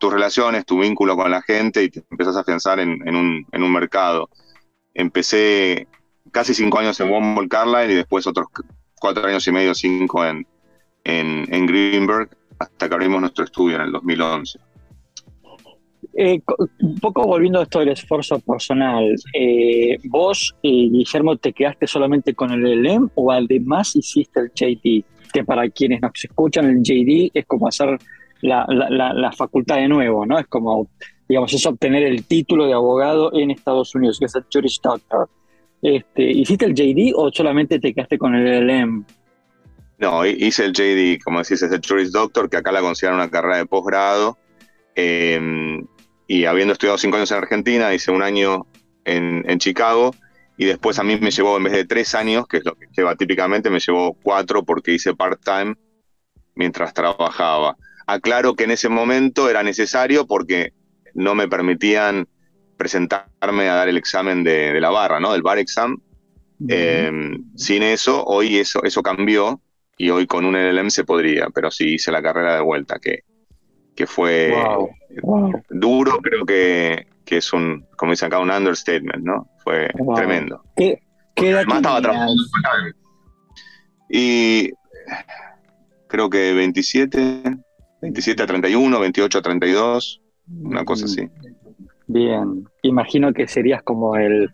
relaciones, 0.00 0.66
tu 0.66 0.80
vínculo 0.80 1.16
con 1.16 1.30
la 1.30 1.40
gente 1.40 1.82
y 1.82 1.88
te 1.88 2.04
empezás 2.10 2.36
a 2.36 2.44
pensar 2.44 2.78
en, 2.78 3.16
un, 3.16 3.46
en 3.50 3.62
un 3.62 3.72
mercado. 3.72 4.28
Empecé 4.92 5.88
casi 6.30 6.52
cinco 6.52 6.78
años 6.78 7.00
en 7.00 7.10
Womble 7.10 7.48
Carlyle 7.48 7.92
y 7.92 7.96
después 7.96 8.26
otros 8.26 8.48
cuatro 9.00 9.26
años 9.26 9.46
y 9.46 9.52
medio, 9.52 9.74
cinco 9.74 10.24
en, 10.24 10.46
en, 11.04 11.66
Greenberg, 11.66 12.30
hasta 12.58 12.88
que 12.88 12.94
abrimos 12.94 13.20
nuestro 13.20 13.44
estudio 13.44 13.76
en 13.76 13.82
el 13.82 13.92
2011. 13.92 14.58
Eh, 16.14 16.40
un 16.80 16.98
poco 16.98 17.22
volviendo 17.22 17.60
a 17.60 17.62
esto 17.62 17.78
del 17.78 17.90
esfuerzo 17.90 18.38
personal, 18.40 19.14
eh, 19.34 19.96
¿vos, 20.04 20.54
Guillermo, 20.62 21.36
te 21.36 21.52
quedaste 21.52 21.86
solamente 21.86 22.34
con 22.34 22.50
el 22.50 22.82
LLM 22.82 23.10
o 23.14 23.32
además 23.32 23.96
hiciste 23.96 24.40
el 24.40 24.50
JD? 24.54 25.04
que 25.32 25.44
para 25.44 25.68
quienes 25.70 26.00
nos 26.00 26.12
escuchan, 26.22 26.66
el 26.66 26.82
JD 26.82 27.30
es 27.34 27.46
como 27.46 27.66
hacer 27.66 27.98
la, 28.42 29.32
facultad 29.36 29.76
de 29.76 29.88
nuevo, 29.88 30.26
¿no? 30.26 30.38
Es 30.38 30.46
como, 30.46 30.88
digamos, 31.28 31.52
es 31.52 31.64
obtener 31.66 32.02
el 32.02 32.24
título 32.26 32.66
de 32.66 32.74
abogado 32.74 33.32
en 33.32 33.50
Estados 33.50 33.94
Unidos, 33.94 34.18
que 34.18 34.26
es 34.26 34.34
el 34.34 34.44
Juris 34.52 34.78
Doctor. 34.82 35.28
Este, 35.80 36.30
¿Hiciste 36.30 36.66
el 36.66 36.74
JD 36.74 37.12
o 37.16 37.32
solamente 37.32 37.80
te 37.80 37.92
quedaste 37.92 38.18
con 38.18 38.34
el 38.34 38.66
LLM? 38.66 39.04
No, 39.98 40.26
hice 40.26 40.64
el 40.64 40.72
JD, 40.72 41.22
como 41.22 41.38
decís, 41.38 41.62
es 41.62 41.72
el 41.72 41.80
Juris 41.86 42.12
Doctor, 42.12 42.50
que 42.50 42.56
acá 42.56 42.72
la 42.72 42.80
consideran 42.80 43.16
una 43.16 43.30
carrera 43.30 43.56
de 43.56 43.66
posgrado. 43.66 44.36
Em, 44.94 45.86
y 46.26 46.44
habiendo 46.44 46.72
estudiado 46.72 46.98
cinco 46.98 47.16
años 47.16 47.30
en 47.30 47.38
Argentina, 47.38 47.94
hice 47.94 48.10
un 48.10 48.22
año 48.22 48.66
en, 49.04 49.44
en 49.48 49.58
Chicago 49.58 50.14
y 50.56 50.66
después 50.66 50.98
a 50.98 51.02
mí 51.02 51.18
me 51.20 51.30
llevó, 51.30 51.56
en 51.56 51.64
vez 51.64 51.72
de 51.72 51.84
tres 51.84 52.14
años, 52.14 52.46
que 52.46 52.58
es 52.58 52.64
lo 52.64 52.74
que 52.74 52.86
lleva 52.96 53.16
típicamente, 53.16 53.70
me 53.70 53.80
llevó 53.80 54.14
cuatro 54.14 54.62
porque 54.62 54.92
hice 54.92 55.14
part-time 55.14 55.74
mientras 56.54 56.94
trabajaba. 56.94 57.76
Aclaro 58.06 58.54
que 58.54 58.64
en 58.64 58.72
ese 58.72 58.88
momento 58.88 59.48
era 59.48 59.62
necesario 59.62 60.26
porque 60.26 60.72
no 61.14 61.34
me 61.34 61.48
permitían 61.48 62.28
presentarme 62.76 63.68
a 63.68 63.74
dar 63.74 63.88
el 63.88 63.96
examen 63.96 64.44
de, 64.44 64.80
la 64.80 64.90
barra, 64.90 65.20
¿no? 65.20 65.32
Del 65.32 65.42
bar 65.42 65.58
exam. 65.58 66.00
Em, 66.68 67.44
sin 67.56 67.82
eso, 67.82 68.24
hoy 68.24 68.58
eso, 68.58 68.84
eso 68.84 69.02
cambió 69.02 69.60
y 69.96 70.10
hoy 70.10 70.26
con 70.26 70.44
un 70.44 70.54
LLM 70.54 70.90
se 70.90 71.04
podría, 71.04 71.48
pero 71.52 71.72
sí 71.72 71.94
hice 71.94 72.12
la 72.12 72.22
carrera 72.22 72.54
de 72.54 72.60
vuelta, 72.60 73.00
que, 73.00 73.24
que 73.94 74.06
fue 74.06 74.54
duro, 75.68 76.18
creo 76.22 76.44
que, 76.44 77.06
que 77.24 77.36
es 77.38 77.52
un, 77.52 77.86
como 77.96 78.12
dicen 78.12 78.28
acá, 78.28 78.38
un 78.38 78.50
understatement, 78.50 79.24
¿no? 79.24 79.48
Fue 79.62 79.88
tremendo. 80.14 80.62
¿Qué, 80.76 81.00
edad 81.36 81.64
estaba 81.68 82.26
Y 84.08 84.70
creo 86.08 86.30
que 86.30 86.52
27, 86.52 87.42
27 88.02 88.42
a 88.42 88.46
31, 88.46 89.00
28 89.00 89.38
a 89.38 89.42
32, 89.42 90.20
una 90.62 90.84
cosa 90.84 91.06
así. 91.06 91.28
Bien, 92.06 92.68
imagino 92.82 93.32
que 93.32 93.46
serías 93.46 93.82
como 93.82 94.16
el, 94.16 94.50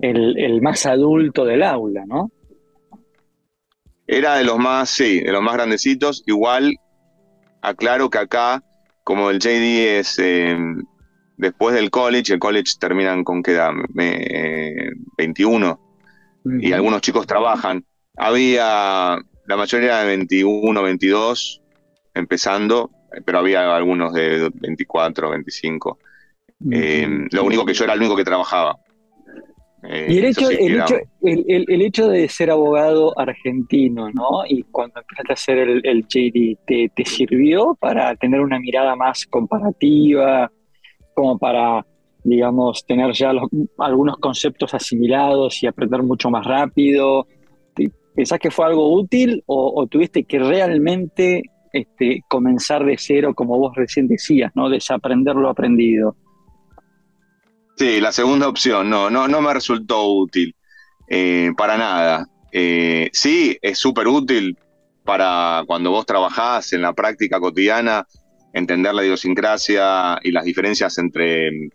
el, 0.00 0.60
más 0.60 0.84
adulto 0.86 1.44
del 1.44 1.62
aula, 1.62 2.04
¿no? 2.06 2.30
Era 4.06 4.36
de 4.36 4.44
los 4.44 4.58
más, 4.58 4.90
sí, 4.90 5.20
de 5.20 5.32
los 5.32 5.42
más 5.42 5.54
grandecitos. 5.54 6.22
Igual, 6.26 6.76
aclaro 7.62 8.10
que 8.10 8.18
acá, 8.18 8.62
como 9.04 9.30
el 9.30 9.38
JD 9.38 9.98
es 9.98 10.18
eh, 10.18 10.56
después 11.36 11.74
del 11.74 11.90
college, 11.90 12.34
el 12.34 12.38
college 12.38 12.72
terminan 12.78 13.24
con 13.24 13.42
qué 13.42 13.52
edad, 13.52 13.72
21, 15.18 15.80
y 16.60 16.72
algunos 16.72 17.00
chicos 17.00 17.26
trabajan. 17.26 17.84
Había 18.16 19.18
la 19.46 19.56
mayoría 19.56 19.98
de 19.98 20.06
21, 20.06 20.82
22 20.82 21.62
empezando, 22.14 22.90
pero 23.24 23.38
había 23.38 23.74
algunos 23.74 24.12
de 24.12 24.50
24, 24.54 25.30
25. 25.30 25.98
Eh, 26.70 27.26
lo 27.30 27.44
único 27.44 27.66
que 27.66 27.74
yo 27.74 27.84
era 27.84 27.92
el 27.92 28.00
único 28.00 28.16
que 28.16 28.24
trabajaba. 28.24 28.78
Eh, 29.88 30.06
y 30.08 30.18
el 30.18 30.24
hecho, 30.24 30.50
el, 30.50 30.80
hecho, 30.80 30.96
el, 31.22 31.82
hecho, 31.82 32.08
de 32.08 32.28
ser 32.28 32.50
abogado 32.50 33.18
argentino, 33.18 34.10
¿no? 34.10 34.44
Y 34.48 34.62
cuando 34.64 35.00
empezaste 35.00 35.32
a 35.32 35.34
hacer 35.34 35.58
el, 35.58 35.80
el 35.84 36.06
JD, 36.06 36.58
¿te, 36.66 36.90
¿te, 36.94 37.04
sirvió 37.04 37.76
para 37.78 38.14
tener 38.16 38.40
una 38.40 38.58
mirada 38.58 38.96
más 38.96 39.26
comparativa, 39.26 40.50
como 41.14 41.38
para, 41.38 41.86
digamos, 42.24 42.84
tener 42.84 43.12
ya 43.12 43.32
algunos 43.78 44.16
conceptos 44.18 44.74
asimilados 44.74 45.62
y 45.62 45.66
aprender 45.66 46.02
mucho 46.02 46.30
más 46.30 46.44
rápido? 46.44 47.26
¿Pensás 48.16 48.38
que 48.38 48.50
fue 48.50 48.64
algo 48.64 48.94
útil 48.94 49.42
o, 49.46 49.86
tuviste 49.88 50.24
que 50.24 50.38
realmente 50.38 51.42
este, 51.70 52.22
comenzar 52.28 52.82
de 52.82 52.96
cero, 52.98 53.34
como 53.34 53.58
vos 53.58 53.76
recién 53.76 54.08
decías, 54.08 54.50
¿no? 54.54 54.70
Desaprender 54.70 55.36
lo 55.36 55.50
aprendido. 55.50 56.16
Sí, 57.76 58.00
la 58.00 58.10
segunda 58.10 58.48
opción, 58.48 58.88
no, 58.88 59.10
no, 59.10 59.28
no 59.28 59.42
me 59.42 59.52
resultó 59.52 60.08
útil, 60.08 60.56
eh, 61.08 61.50
para 61.58 61.76
nada. 61.76 62.26
Eh, 62.50 63.10
sí, 63.12 63.58
es 63.60 63.78
súper 63.78 64.08
útil 64.08 64.56
para 65.04 65.62
cuando 65.66 65.90
vos 65.90 66.06
trabajás 66.06 66.72
en 66.72 66.80
la 66.80 66.94
práctica 66.94 67.38
cotidiana 67.38 68.06
entender 68.54 68.94
la 68.94 69.04
idiosincrasia 69.04 70.18
y 70.22 70.30
las 70.32 70.44
diferencias 70.44 70.96
entre 70.96 71.48
eh, 71.48 71.70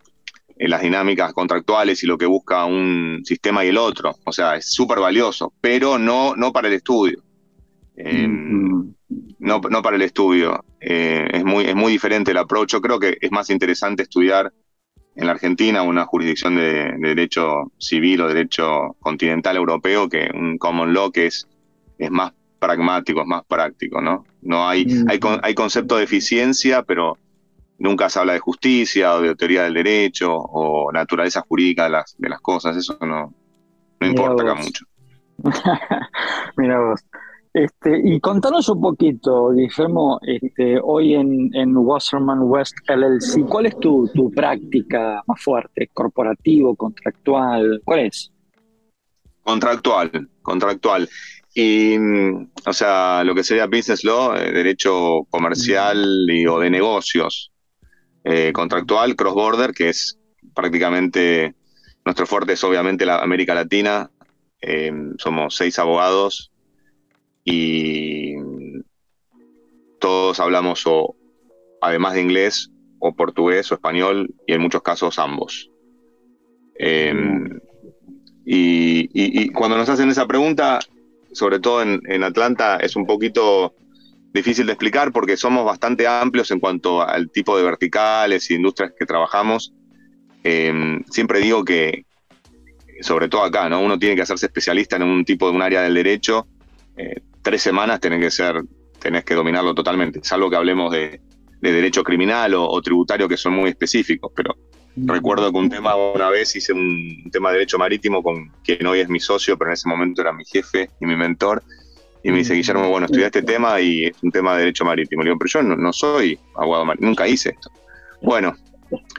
las 0.57 0.81
dinámicas 0.81 1.33
contractuales 1.33 2.03
y 2.03 2.07
lo 2.07 2.17
que 2.17 2.25
busca 2.25 2.65
un 2.65 3.21
sistema 3.23 3.63
y 3.63 3.67
el 3.67 3.77
otro. 3.77 4.15
O 4.25 4.31
sea, 4.31 4.55
es 4.55 4.73
súper 4.73 4.99
valioso, 4.99 5.53
pero 5.61 5.99
no, 5.99 6.35
no 6.35 6.51
para 6.51 6.67
el 6.67 6.73
estudio. 6.73 7.23
Em, 7.95 8.91
no, 9.37 9.61
no, 9.69 9.81
para 9.83 9.97
el 9.97 10.01
estudio. 10.01 10.65
Es, 10.79 11.43
muy, 11.43 11.65
es 11.65 11.75
muy 11.75 11.91
diferente 11.91 12.31
el 12.31 12.37
approach. 12.37 12.71
Yo 12.71 12.81
creo 12.81 12.99
que 12.99 13.19
es 13.21 13.31
más 13.31 13.51
interesante 13.51 14.01
estudiar 14.01 14.51
en 15.15 15.25
la 15.25 15.33
Argentina 15.33 15.81
una 15.81 16.05
jurisdicción 16.05 16.55
de, 16.55 16.93
de, 16.97 17.07
derecho 17.09 17.71
civil 17.77 18.21
o 18.21 18.27
derecho 18.27 18.95
continental 18.99 19.57
europeo 19.57 20.07
que 20.07 20.29
un 20.33 20.57
common 20.57 20.93
law 20.93 21.11
que 21.11 21.27
es, 21.27 21.47
es 21.97 22.11
más 22.11 22.33
pragmático, 22.59 23.21
es 23.21 23.27
más 23.27 23.43
práctico, 23.45 24.01
¿no? 24.01 24.25
No 24.41 24.67
hay, 24.67 24.85
mm. 24.85 25.09
hay, 25.09 25.19
hay 25.41 25.53
concepto 25.55 25.97
de 25.97 26.03
eficiencia, 26.03 26.83
pero 26.83 27.17
nunca 27.79 28.09
se 28.09 28.19
habla 28.19 28.33
de 28.33 28.39
justicia 28.39 29.15
o 29.15 29.21
de 29.21 29.35
teoría 29.35 29.63
del 29.63 29.73
derecho 29.73 30.31
o 30.33 30.91
naturaleza 30.91 31.41
jurídica 31.41 31.85
de 31.85 31.89
las, 31.89 32.15
de 32.17 32.29
las 32.29 32.39
cosas, 32.39 32.77
eso 32.77 32.97
no, 33.01 33.33
no 33.99 34.07
importa 34.07 34.43
acá 34.43 34.55
mucho. 34.55 34.85
Mira 36.57 36.79
vos. 36.79 37.03
Este, 37.53 38.01
y 38.03 38.19
contanos 38.21 38.69
un 38.69 38.79
poquito, 38.79 39.51
Guillermo, 39.51 40.19
este, 40.21 40.79
hoy 40.81 41.15
en, 41.15 41.53
en 41.53 41.75
Wasserman 41.75 42.43
West 42.43 42.75
LLC, 42.87 43.45
¿cuál 43.45 43.65
es 43.65 43.77
tu, 43.77 44.09
tu 44.13 44.31
práctica 44.31 45.21
más 45.27 45.43
fuerte? 45.43 45.89
¿Corporativo, 45.93 46.75
contractual? 46.75 47.81
¿Cuál 47.83 47.99
es? 47.99 48.31
Contractual, 49.43 50.29
contractual. 50.41 51.09
Y, 51.53 51.97
o 52.65 52.71
sea, 52.71 53.23
lo 53.25 53.35
que 53.35 53.43
sería 53.43 53.65
business 53.65 54.05
law, 54.05 54.33
eh, 54.33 54.53
derecho 54.53 55.25
comercial 55.29 56.27
y, 56.29 56.47
o 56.47 56.57
de 56.59 56.69
negocios, 56.69 57.51
eh, 58.23 58.53
contractual, 58.53 59.17
cross 59.17 59.33
border, 59.33 59.73
que 59.73 59.89
es 59.89 60.17
prácticamente 60.53 61.53
nuestro 62.05 62.25
fuerte 62.25 62.53
es 62.53 62.63
obviamente 62.63 63.05
la 63.05 63.17
América 63.17 63.53
Latina. 63.53 64.09
Eh, 64.61 64.93
somos 65.17 65.55
seis 65.55 65.77
abogados 65.79 66.50
y 67.43 68.35
todos 69.99 70.39
hablamos 70.39 70.83
o 70.85 71.15
además 71.81 72.13
de 72.13 72.21
inglés 72.21 72.71
o 72.99 73.13
portugués 73.13 73.71
o 73.71 73.75
español 73.75 74.33
y 74.45 74.53
en 74.53 74.61
muchos 74.61 74.81
casos 74.81 75.17
ambos. 75.19 75.69
Em, 76.75 77.59
y, 78.45 79.49
cuando 79.51 79.77
nos 79.77 79.89
hacen 79.89 80.09
esa 80.09 80.27
pregunta, 80.27 80.79
sobre 81.31 81.59
todo 81.59 81.81
en, 81.81 82.23
Atlanta, 82.23 82.77
es 82.77 82.95
un 82.95 83.05
poquito 83.05 83.75
difícil 84.33 84.65
de 84.65 84.73
explicar 84.73 85.11
porque 85.11 85.37
somos 85.37 85.65
bastante 85.65 86.07
amplios 86.07 86.51
en 86.51 86.59
cuanto 86.59 87.01
al 87.01 87.29
tipo 87.31 87.57
de 87.57 87.63
verticales 87.63 88.49
y 88.49 88.55
industrias 88.55 88.93
que 88.97 89.05
trabajamos. 89.05 89.73
Em, 90.43 91.03
siempre 91.09 91.39
digo 91.39 91.63
que, 91.63 92.05
sobre 93.01 93.29
todo 93.29 93.43
acá, 93.43 93.69
¿no? 93.69 93.81
Uno 93.81 93.99
tiene 93.99 94.15
que 94.15 94.23
hacerse 94.23 94.47
especialista 94.47 94.95
en 94.95 95.03
un 95.03 95.25
tipo 95.25 95.49
de 95.49 95.55
un 95.55 95.61
área 95.61 95.81
del 95.81 95.93
derecho. 95.93 96.47
Eh, 96.97 97.21
tres 97.41 97.61
semanas 97.61 97.99
tenés 97.99 98.19
que 98.19 98.31
ser, 98.31 98.61
tenés 98.99 99.23
que 99.23 99.33
dominarlo 99.33 99.73
totalmente, 99.73 100.19
salvo 100.23 100.49
que 100.49 100.55
hablemos 100.55 100.91
de, 100.91 101.21
derecho 101.59 102.03
criminal 102.03 102.53
o, 102.55 102.81
tributario 102.81 103.27
que 103.27 103.37
son 103.37 103.53
muy 103.53 103.69
específicos, 103.69 104.31
pero 104.35 104.55
recuerdo 104.95 105.51
que 105.51 105.57
un 105.57 105.69
tema 105.69 105.95
una 105.95 106.29
vez 106.29 106.55
hice 106.55 106.73
un, 106.73 107.29
tema 107.31 107.49
de 107.49 107.57
derecho 107.57 107.77
marítimo 107.77 108.23
con 108.23 108.49
quien 108.63 108.85
hoy 108.87 108.99
es 108.99 109.09
mi 109.09 109.19
socio, 109.19 109.57
pero 109.57 109.69
en 109.69 109.73
ese 109.73 109.87
momento 109.87 110.21
era 110.21 110.33
mi 110.33 110.43
jefe 110.45 110.89
y 110.99 111.05
mi 111.05 111.15
mentor, 111.15 111.63
y 112.23 112.31
me 112.31 112.39
dice, 112.39 112.53
Guillermo, 112.53 112.87
bueno, 112.89 113.07
estudié 113.07 113.25
este 113.25 113.41
tema 113.41 113.81
y 113.81 114.05
es 114.05 114.21
un 114.21 114.31
tema 114.31 114.53
de 114.53 114.59
derecho 114.59 114.85
marítimo. 114.85 115.23
Le 115.23 115.29
digo, 115.29 115.39
pero 115.39 115.49
yo 115.49 115.63
no, 115.63 115.75
no 115.75 115.91
soy 115.91 116.37
abogado 116.53 116.85
marítimo, 116.85 117.09
nunca 117.09 117.27
hice 117.27 117.49
esto. 117.49 117.71
Bueno, 118.21 118.55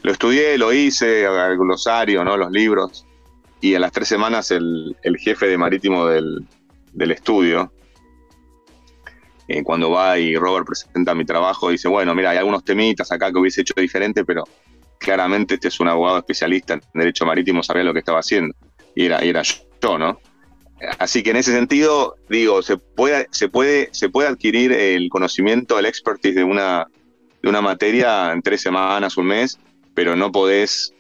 lo 0.03 0.13
estudié, 0.13 0.59
lo 0.59 0.73
hice, 0.73 1.25
el 1.25 1.57
glosario, 1.57 2.25
¿no? 2.25 2.37
los 2.37 2.51
libros, 2.51 3.07
y 3.61 3.75
a 3.75 3.79
las 3.79 3.93
tres 3.93 4.09
semanas 4.09 4.51
el, 4.51 4.97
jefe 5.19 5.47
de 5.47 5.57
marítimo 5.57 6.07
del, 6.07 6.47
estudio, 7.11 7.73
eh, 9.49 9.63
cuando 9.63 9.91
va 9.91 10.19
y 10.19 10.37
Robert 10.37 10.67
presenta 10.67 11.15
mi 11.15 11.25
trabajo, 11.25 11.71
dice, 11.71 11.89
bueno, 11.89 12.15
mira, 12.15 12.31
hay 12.31 12.39
algunos 12.39 12.65
temitas 12.65 13.11
acá 13.13 13.33
que 13.33 13.39
hubiese 13.39 13.63
hecho 13.63 13.75
diferente, 13.77 14.25
pero 14.25 14.45
claramente 14.99 15.55
este 15.55 15.69
es 15.69 15.81
un 15.81 15.89
abogado 15.89 16.19
especialista 16.19 16.75
en 16.75 16.81
derecho 16.95 17.27
marítimo, 17.27 17.63
sabía 17.63 17.85
lo 17.85 17.93
que 17.93 17.99
estaba 17.99 18.21
haciendo, 18.21 18.55
y 18.95 19.07
era, 19.07 19.25
y 19.25 19.29
era 19.29 19.43
yo, 19.43 19.99
¿no? 19.99 20.21
Así 20.99 21.23
que 21.23 21.31
en 21.31 21.37
ese 21.37 21.53
sentido, 21.53 22.17
digo, 22.29 22.63
se 22.63 22.77
puede, 22.77 23.29
se 23.31 23.49
puede, 23.49 23.89
se 23.93 24.09
puede 24.09 24.29
adquirir 24.29 24.73
el 24.73 25.09
conocimiento, 25.11 25.79
el 25.79 25.87
expertise 25.87 26.35
de 26.35 26.45
una, 26.45 26.89
de 27.41 27.49
una 27.49 27.61
materia 27.61 28.33
en 28.33 28.43
tres 28.43 28.63
semanas, 28.63 29.17
un 29.17 29.27
mes, 29.27 29.59
pero 29.95 30.17
no 30.17 30.33
podés, 30.33 30.93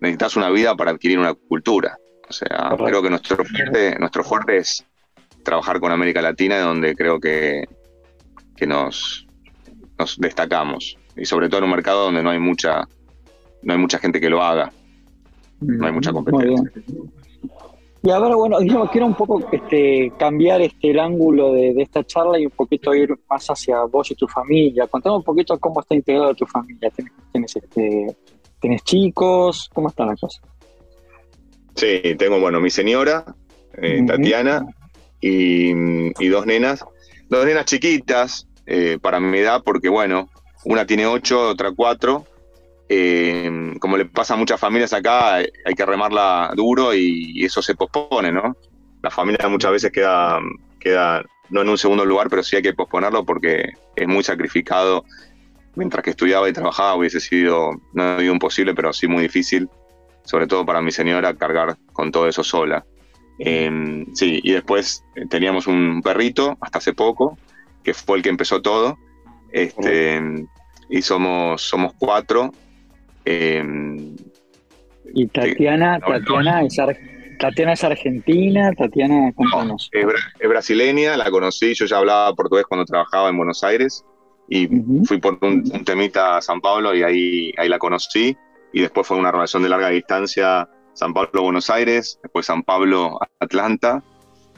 necesitas 0.00 0.36
una 0.36 0.50
vida 0.50 0.76
para 0.76 0.92
adquirir 0.92 1.18
una 1.18 1.34
cultura. 1.34 1.98
O 2.28 2.32
sea, 2.32 2.74
creo 2.76 3.02
que 3.02 3.10
nuestro 3.10 3.44
fuerte, 3.44 3.98
nuestro 3.98 4.24
fuerte 4.24 4.58
es 4.58 4.84
trabajar 5.46 5.80
con 5.80 5.92
América 5.92 6.20
Latina, 6.20 6.58
donde 6.60 6.94
creo 6.94 7.18
que, 7.20 7.64
que 8.56 8.66
nos, 8.66 9.26
nos 9.98 10.18
destacamos. 10.18 10.98
Y 11.16 11.24
sobre 11.24 11.48
todo 11.48 11.58
en 11.58 11.64
un 11.64 11.70
mercado 11.70 12.04
donde 12.04 12.22
no 12.22 12.30
hay 12.30 12.38
mucha, 12.38 12.86
no 13.62 13.72
hay 13.72 13.78
mucha 13.78 13.98
gente 13.98 14.20
que 14.20 14.28
lo 14.28 14.42
haga. 14.42 14.70
No 15.60 15.86
hay 15.86 15.92
mucha 15.92 16.12
competencia. 16.12 16.70
Y 18.02 18.10
ahora, 18.10 18.36
bueno, 18.36 18.60
yo 18.62 18.86
quiero 18.92 19.06
un 19.06 19.14
poco 19.14 19.48
este, 19.50 20.12
cambiar 20.18 20.60
este, 20.60 20.90
el 20.90 21.00
ángulo 21.00 21.52
de, 21.52 21.74
esta 21.78 22.04
charla 22.04 22.38
y 22.38 22.44
un 22.44 22.52
poquito 22.52 22.94
ir 22.94 23.12
más 23.28 23.46
hacia 23.46 23.82
vos 23.84 24.10
y 24.10 24.14
tu 24.14 24.28
familia. 24.28 24.86
Contame 24.86 25.16
un 25.16 25.24
poquito 25.24 25.58
cómo 25.58 25.80
está 25.80 25.94
integrada 25.94 26.34
tu 26.34 26.46
familia. 26.46 26.92
¿Tienes, 27.32 27.56
este, 27.56 28.16
¿tienes 28.60 28.82
chicos? 28.84 29.70
¿Cómo 29.72 29.88
están 29.88 30.08
las 30.08 30.20
cosas? 30.20 30.42
Sí, 31.74 32.14
tengo, 32.16 32.38
bueno, 32.38 32.60
mi 32.60 32.70
señora, 32.70 33.24
eh, 33.74 34.04
Tatiana, 34.06 34.66
y, 35.26 36.28
dos 36.28 36.46
nenas. 36.46 36.84
Dos 37.28 37.44
nenas 37.44 37.64
chiquitas 37.64 38.46
eh, 38.66 38.98
para 39.00 39.20
mi 39.20 39.38
edad, 39.38 39.62
porque, 39.64 39.88
bueno, 39.88 40.28
una 40.64 40.86
tiene 40.86 41.06
ocho, 41.06 41.48
otra 41.48 41.72
cuatro 41.72 42.26
eh, 42.88 43.74
como 43.80 43.96
le 43.96 44.04
pasa 44.06 44.34
a 44.34 44.36
muchas 44.36 44.60
familias 44.60 44.92
acá, 44.92 45.36
hay 45.36 45.74
que 45.76 45.86
remarla 45.86 46.52
duro 46.54 46.94
y, 46.94 47.44
eso 47.44 47.62
se 47.62 47.74
pospone, 47.74 48.30
¿no? 48.30 48.56
La 49.02 49.10
familia 49.10 49.48
muchas 49.48 49.72
veces 49.72 49.92
queda, 49.92 50.38
queda 50.78 51.24
no 51.50 51.62
en 51.62 51.68
un 51.68 51.78
segundo 51.78 52.04
lugar, 52.04 52.28
pero 52.28 52.42
sí 52.42 52.56
hay 52.56 52.62
que 52.62 52.74
posponerlo 52.74 53.24
porque 53.24 53.72
es 53.94 54.08
muy 54.08 54.22
sacrificado. 54.22 55.04
Mientras 55.74 56.02
que 56.02 56.10
estudiaba 56.10 56.48
y 56.48 56.52
trabajaba 56.52 56.94
hubiese 56.94 57.20
sido, 57.20 57.72
no 57.92 58.18
digo 58.18 58.32
imposible, 58.32 58.74
pero 58.74 58.92
sí 58.92 59.06
muy 59.06 59.22
difícil, 59.22 59.68
sobre 60.24 60.46
todo 60.46 60.64
para 60.64 60.80
mi 60.80 60.90
señora, 60.90 61.34
cargar 61.34 61.76
con 61.92 62.10
todo 62.10 62.28
eso 62.28 62.42
sola. 62.42 62.84
Eh, 63.38 64.06
sí, 64.14 64.40
y 64.42 64.52
después 64.52 65.04
teníamos 65.28 65.66
un 65.66 66.00
perrito 66.02 66.56
hasta 66.60 66.78
hace 66.78 66.92
poco, 66.92 67.38
que 67.82 67.94
fue 67.94 68.18
el 68.18 68.22
que 68.22 68.30
empezó 68.30 68.62
todo. 68.62 68.98
Este, 69.52 70.20
y 70.88 71.02
somos, 71.02 71.62
somos 71.62 71.92
cuatro. 71.98 72.52
Em, 73.24 74.14
y 75.14 75.26
Tatiana, 75.26 75.98
Tatiana, 76.00 76.62
es 76.62 76.76
Tatiana 77.38 77.72
es 77.72 77.84
argentina, 77.84 78.72
Tatiana, 78.72 79.32
es, 79.92 80.48
brasileña, 80.48 81.16
la 81.16 81.30
conocí, 81.30 81.74
yo 81.74 81.86
ya 81.86 81.98
hablaba 81.98 82.34
portugués 82.34 82.64
cuando 82.66 82.84
trabajaba 82.84 83.28
en 83.28 83.36
Buenos 83.36 83.62
Aires 83.62 84.04
y 84.48 84.68
fui 85.04 85.18
por 85.18 85.38
un, 85.42 85.64
temita 85.84 86.38
a 86.38 86.42
San 86.42 86.60
Pablo 86.60 86.94
y 86.94 87.02
ahí, 87.02 87.52
ahí 87.58 87.68
la 87.68 87.78
conocí 87.78 88.36
y 88.72 88.80
después 88.80 89.06
fue 89.06 89.16
una 89.16 89.32
relación 89.32 89.62
de 89.62 89.68
larga 89.68 89.90
distancia 89.90 90.68
San 90.96 91.12
Pablo-Buenos 91.12 91.68
Aires, 91.68 92.18
después 92.22 92.46
San 92.46 92.62
Pablo-Atlanta 92.62 94.02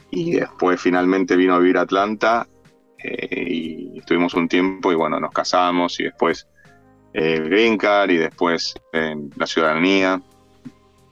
y 0.09 0.31
después 0.31 0.81
finalmente 0.81 1.35
vino 1.35 1.53
a 1.53 1.59
vivir 1.59 1.77
a 1.77 1.81
Atlanta 1.81 2.47
eh, 3.03 3.45
y 3.45 3.99
estuvimos 3.99 4.33
un 4.33 4.47
tiempo 4.47 4.91
y 4.91 4.95
bueno, 4.95 5.19
nos 5.19 5.31
casamos 5.31 5.99
y 5.99 6.05
después 6.05 6.47
el 7.11 7.45
eh, 7.45 7.49
Green 7.49 7.77
Card 7.77 8.11
y 8.11 8.17
después 8.17 8.73
la 9.35 9.45
ciudadanía. 9.45 10.21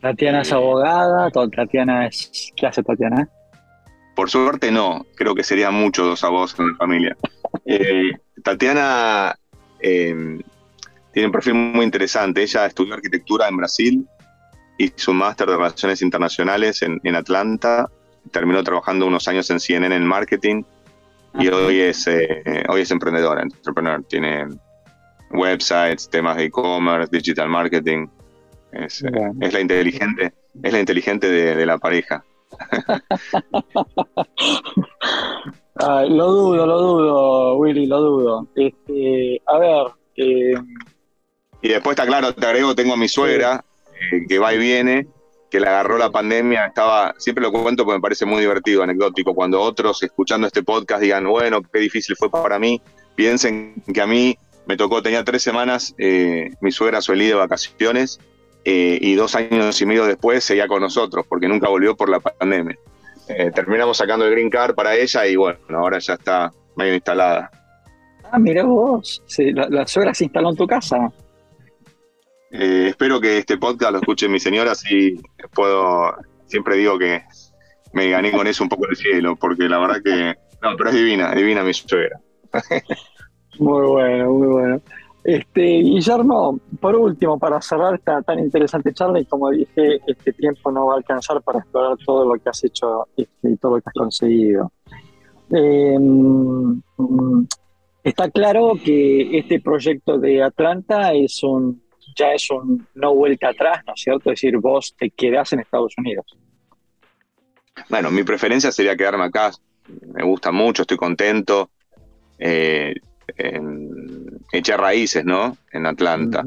Tatiana 0.01 0.41
es 0.41 0.53
abogada, 0.53 1.29
Tatiana 1.29 2.07
es... 2.07 2.53
¿Qué 2.55 2.65
hace 2.65 2.81
Tatiana? 2.81 3.27
Por 4.15 4.29
suerte 4.29 4.71
no, 4.71 5.05
creo 5.15 5.35
que 5.35 5.43
serían 5.43 5.73
muchos 5.73 6.07
dos 6.07 6.23
abogados 6.23 6.55
en 6.57 6.71
la 6.71 6.75
familia. 6.75 7.17
Eh, 7.69 8.11
Tatiana 8.43 9.37
tiene 9.81 10.43
un 11.15 11.31
perfil 11.31 11.53
muy 11.53 11.83
interesante. 11.83 12.41
Ella 12.43 12.65
estudió 12.65 12.93
arquitectura 12.93 13.49
en 13.49 13.57
Brasil, 13.57 14.07
hizo 14.77 15.11
un 15.11 15.17
máster 15.17 15.47
de 15.47 15.57
Relaciones 15.57 16.01
Internacionales 16.01 16.81
en, 16.81 17.15
Atlanta, 17.15 17.89
terminó 18.31 18.63
trabajando 18.63 19.05
unos 19.05 19.27
años 19.27 19.49
en 19.49 19.59
CNN 19.59 19.95
en 19.95 20.05
marketing 20.05 20.63
y 21.39 21.47
hoy 21.49 21.81
es, 21.81 22.07
eh, 22.07 22.63
hoy 22.69 22.81
es 22.81 22.91
emprendedora, 22.91 23.41
entrepreneur. 23.41 24.03
Tiene 24.07 24.47
websites, 25.31 26.09
temas 26.09 26.37
de 26.37 26.45
e-commerce, 26.45 27.09
digital 27.11 27.49
marketing. 27.49 28.07
Es, 28.71 29.03
eh, 29.03 29.51
la 29.51 29.59
inteligente, 29.59 30.33
es 30.61 30.73
la 30.73 30.79
inteligente 30.79 31.29
de, 31.29 31.65
la 31.65 31.77
pareja. 31.77 32.23
lo 36.09 36.31
dudo, 36.31 36.65
lo 36.65 36.81
dudo, 36.81 37.57
Willy, 37.57 37.85
lo 37.85 38.01
dudo. 38.01 38.47
Este, 38.55 39.41
a 39.45 39.59
ver. 39.59 39.87
Eh, 40.15 40.55
y 41.61 41.69
después 41.69 41.97
está 41.97 42.05
claro, 42.05 42.33
te 42.33 42.45
agrego, 42.45 42.75
tengo 42.75 42.93
a 42.93 42.97
mi 42.97 43.07
suegra, 43.07 43.63
eh, 44.11 44.25
que 44.27 44.39
va 44.39 44.53
y 44.53 44.57
viene, 44.57 45.07
que 45.49 45.59
le 45.59 45.67
agarró 45.67 45.97
la 45.97 46.11
pandemia, 46.11 46.67
estaba, 46.67 47.13
siempre 47.17 47.43
lo 47.43 47.51
cuento 47.51 47.85
porque 47.85 47.97
me 47.97 48.01
parece 48.01 48.25
muy 48.25 48.41
divertido, 48.41 48.83
anecdótico, 48.83 49.33
cuando 49.33 49.61
otros 49.61 50.03
escuchando 50.03 50.47
este 50.47 50.63
podcast 50.63 51.01
digan, 51.01 51.27
bueno, 51.27 51.61
qué 51.61 51.79
difícil 51.79 52.15
fue 52.17 52.29
para 52.29 52.59
mí, 52.59 52.81
piensen 53.15 53.75
que 53.93 54.01
a 54.01 54.07
mí 54.07 54.37
me 54.65 54.75
tocó, 54.75 55.01
tenía 55.01 55.23
tres 55.23 55.41
semanas, 55.41 55.95
eh, 55.97 56.51
mi 56.61 56.71
suegra 56.71 57.01
suelí 57.01 57.27
de 57.27 57.35
vacaciones 57.35 58.19
eh, 58.65 58.97
y 59.01 59.15
dos 59.15 59.35
años 59.35 59.81
y 59.81 59.85
medio 59.85 60.05
después 60.05 60.43
seguía 60.43 60.67
con 60.67 60.81
nosotros 60.81 61.25
porque 61.27 61.47
nunca 61.47 61.69
volvió 61.69 61.95
por 61.95 62.09
la 62.09 62.19
pandemia. 62.19 62.77
Terminamos 63.53 63.97
sacando 63.97 64.25
el 64.25 64.31
green 64.31 64.49
card 64.49 64.73
para 64.73 64.95
ella 64.95 65.27
y 65.27 65.35
bueno, 65.35 65.59
ahora 65.71 65.99
ya 65.99 66.13
está 66.13 66.53
medio 66.77 66.93
instalada. 66.93 67.51
Ah, 68.31 68.39
mira 68.39 68.63
vos, 68.63 69.23
la, 69.37 69.87
suegra 69.87 70.13
se 70.13 70.25
instaló 70.25 70.49
en 70.49 70.55
tu 70.55 70.67
casa. 70.67 71.11
Espero 72.51 73.19
que 73.19 73.37
este 73.39 73.57
podcast 73.57 73.91
lo 73.91 73.99
escuche 73.99 74.29
mi 74.29 74.39
señora, 74.39 74.71
así 74.71 75.19
puedo, 75.53 76.15
siempre 76.45 76.77
digo 76.77 76.97
que 76.97 77.23
me 77.93 78.09
gané 78.09 78.31
con 78.31 78.47
eso 78.47 78.63
un 78.63 78.69
poco 78.69 78.87
del 78.87 78.95
cielo, 78.95 79.35
porque 79.35 79.67
la 79.67 79.79
verdad 79.79 80.01
que, 80.03 80.35
no, 80.61 80.75
pero 80.77 80.89
es 80.89 80.95
divina, 80.95 81.33
divina 81.33 81.63
mi 81.63 81.73
suegra. 81.73 82.19
Muy 83.59 83.87
bueno, 83.87 84.31
muy 84.31 84.47
bueno. 84.47 84.81
Este, 85.23 85.61
Guillermo, 85.61 86.59
por 86.79 86.95
último, 86.95 87.37
para 87.37 87.59
cerrar 87.59 87.95
esta 87.95 88.21
tan 88.21 88.39
interesante 88.39 88.93
charla, 88.93 89.19
y 89.19 89.25
como 89.25 89.49
dije, 89.49 89.99
este 90.07 90.31
tiempo 90.33 90.71
no 90.71 90.85
va 90.85 90.93
a 90.93 90.97
alcanzar 90.97 91.41
para 91.41 91.59
explorar 91.59 91.97
todo 92.05 92.25
lo 92.25 92.39
que 92.39 92.49
has 92.49 92.63
hecho 92.63 93.07
y 93.15 93.57
todo 93.57 93.75
lo 93.75 93.81
que 93.81 93.89
has 93.89 93.93
conseguido. 93.93 94.71
Em, 95.49 96.81
está 98.03 98.29
claro 98.29 98.73
que 98.81 99.37
este 99.37 99.59
proyecto 99.59 100.17
de 100.17 100.43
Atlanta 100.43 101.13
es 101.13 101.43
un, 101.43 101.81
ya 102.15 102.33
es 102.33 102.49
un 102.49 102.87
no 102.95 103.13
vuelta 103.13 103.49
atrás, 103.49 103.83
¿no 103.85 103.93
es 103.93 104.01
cierto? 104.01 104.31
Es 104.31 104.41
decir, 104.41 104.57
vos 104.57 104.95
te 104.97 105.09
quedás 105.09 105.53
en 105.53 105.59
Estados 105.59 105.93
Unidos. 105.97 106.25
Bueno, 107.89 108.11
mi 108.11 108.23
preferencia 108.23 108.71
sería 108.71 108.95
quedarme 108.95 109.25
acá. 109.25 109.51
Me 110.13 110.23
gusta 110.23 110.51
mucho, 110.51 110.81
estoy 110.81 110.97
contento. 110.97 111.69
Eh, 112.39 112.95
eché 114.51 114.77
raíces, 114.77 115.25
¿no? 115.25 115.57
En 115.71 115.85
Atlanta. 115.85 116.43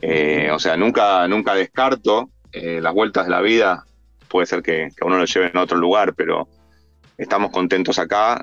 Eh, 0.00 0.50
o 0.52 0.58
sea, 0.58 0.76
nunca, 0.76 1.26
nunca 1.28 1.54
descarto 1.54 2.30
eh, 2.52 2.80
las 2.80 2.92
vueltas 2.92 3.24
de 3.24 3.30
la 3.30 3.40
vida. 3.40 3.84
Puede 4.28 4.46
ser 4.46 4.62
que, 4.62 4.88
que, 4.96 5.04
uno 5.04 5.18
lo 5.18 5.24
lleve 5.24 5.48
en 5.48 5.56
otro 5.56 5.78
lugar, 5.78 6.14
pero 6.14 6.48
estamos 7.16 7.50
contentos 7.50 7.98
acá. 7.98 8.42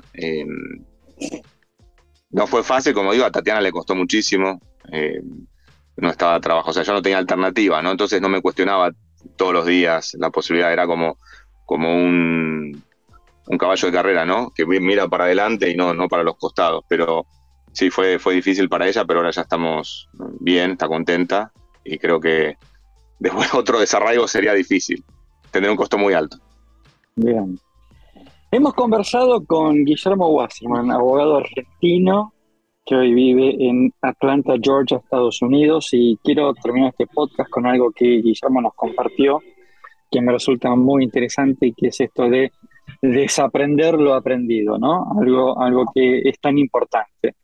no 2.30 2.46
fue 2.46 2.62
fácil, 2.62 2.94
como 2.94 3.12
digo, 3.12 3.24
a 3.24 3.30
Tatiana 3.30 3.60
le 3.60 3.72
costó 3.72 3.94
muchísimo. 3.94 4.60
No 5.96 6.10
estaba 6.10 6.40
trabajo, 6.40 6.70
o 6.70 6.72
sea, 6.72 6.82
yo 6.82 6.92
no 6.92 7.02
tenía 7.02 7.18
alternativa, 7.18 7.82
¿no? 7.82 7.90
Entonces 7.90 8.20
no 8.20 8.28
me 8.28 8.40
cuestionaba 8.40 8.90
todos 9.36 9.52
los 9.52 9.66
días 9.66 10.16
la 10.18 10.30
posibilidad, 10.30 10.72
era 10.72 10.86
como, 10.86 11.18
como 11.66 11.94
un, 11.94 12.82
un 13.46 13.58
caballo 13.58 13.86
de 13.86 13.92
carrera, 13.92 14.24
¿no? 14.24 14.50
Que 14.54 14.66
mira 14.66 15.08
para 15.08 15.24
adelante 15.24 15.70
y 15.70 15.76
no, 15.76 15.94
no 15.94 16.08
para 16.08 16.22
los 16.22 16.36
costados. 16.36 16.84
Pero 16.88 17.26
sí, 17.72 17.90
fue, 17.90 18.18
fue 18.18 18.34
difícil 18.34 18.68
para 18.68 18.88
ella, 18.88 19.04
pero 19.04 19.20
ahora 19.20 19.30
ya 19.30 19.42
estamos 19.42 20.08
bien, 20.40 20.72
está 20.72 20.88
contenta 20.88 21.52
y 21.84 21.98
creo 21.98 22.20
que 22.20 22.56
después 23.18 23.52
otro 23.54 23.78
desarraigo 23.78 24.26
sería 24.28 24.54
difícil. 24.54 25.04
Tendría 25.50 25.70
un 25.70 25.76
costo 25.76 25.98
muy 25.98 26.14
alto. 26.14 26.38
Bien. 27.14 27.58
Hemos 28.50 28.74
conversado 28.74 29.44
con 29.44 29.84
Guillermo 29.84 30.28
Wasserman, 30.28 30.90
abogado 30.90 31.38
argentino 31.38 32.31
que 32.84 32.96
hoy 32.96 33.14
vive 33.14 33.56
en 33.58 33.92
Atlanta, 34.00 34.54
Georgia, 34.60 34.98
Estados 34.98 35.40
Unidos, 35.42 35.88
y 35.92 36.18
quiero 36.22 36.52
terminar 36.54 36.90
este 36.90 37.06
podcast 37.06 37.48
con 37.48 37.66
algo 37.66 37.92
que 37.92 38.04
Guillermo 38.04 38.60
nos 38.60 38.74
compartió, 38.74 39.40
que 40.10 40.20
me 40.20 40.32
resulta 40.32 40.74
muy 40.74 41.04
interesante, 41.04 41.72
que 41.76 41.88
es 41.88 42.00
esto 42.00 42.28
de 42.28 42.52
desaprender 43.00 43.94
lo 43.94 44.14
aprendido, 44.14 44.78
¿no? 44.78 45.06
Algo, 45.20 45.60
algo 45.60 45.84
que 45.94 46.20
es 46.28 46.38
tan 46.40 46.58
importante. 46.58 47.36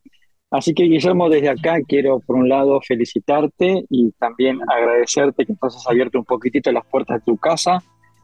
Así 0.50 0.74
que 0.74 0.84
Guillermo, 0.84 1.28
desde 1.28 1.50
acá 1.50 1.76
quiero 1.86 2.20
por 2.20 2.36
un 2.36 2.48
lado 2.48 2.80
felicitarte 2.80 3.84
y 3.90 4.10
también 4.12 4.58
agradecerte 4.66 5.44
que 5.44 5.54
nos 5.60 5.76
has 5.76 5.86
abierto 5.86 6.18
un 6.18 6.24
poquitito 6.24 6.72
las 6.72 6.86
puertas 6.86 7.18
de 7.18 7.32
tu 7.32 7.36
casa 7.36 7.82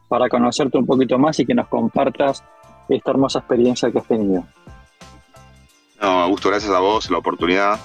para 0.08 0.28
conocerte 0.28 0.78
un 0.78 0.86
poquito 0.86 1.18
más 1.18 1.38
y 1.40 1.46
que 1.46 1.54
nos 1.54 1.68
compartas 1.68 2.42
esta 2.88 3.10
hermosa 3.10 3.40
experiencia 3.40 3.90
que 3.90 3.98
has 3.98 4.08
tenido. 4.08 4.44
No, 6.04 6.20
Augusto, 6.20 6.50
gracias 6.50 6.70
a 6.70 6.80
vos 6.80 7.10
la 7.10 7.16
oportunidad. 7.16 7.80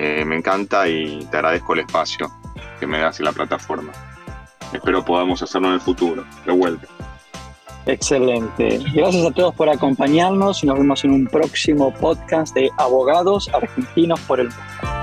Eh, 0.00 0.24
me 0.24 0.34
encanta 0.34 0.88
y 0.88 1.24
te 1.30 1.36
agradezco 1.36 1.74
el 1.74 1.78
espacio 1.78 2.28
que 2.80 2.88
me 2.88 2.98
das 2.98 3.20
y 3.20 3.22
la 3.22 3.30
plataforma. 3.30 3.92
Espero 4.72 5.04
podamos 5.04 5.40
hacerlo 5.44 5.68
en 5.68 5.74
el 5.74 5.80
futuro, 5.80 6.24
de 6.44 6.52
vuelta. 6.52 6.88
Excelente. 7.86 8.80
Gracias 8.92 9.26
a 9.26 9.30
todos 9.30 9.54
por 9.54 9.68
acompañarnos 9.68 10.64
y 10.64 10.66
nos 10.66 10.76
vemos 10.76 11.04
en 11.04 11.12
un 11.12 11.26
próximo 11.28 11.94
podcast 11.94 12.52
de 12.52 12.68
Abogados 12.78 13.48
Argentinos 13.54 14.18
por 14.22 14.40
el 14.40 14.48
Mundo. 14.48 14.95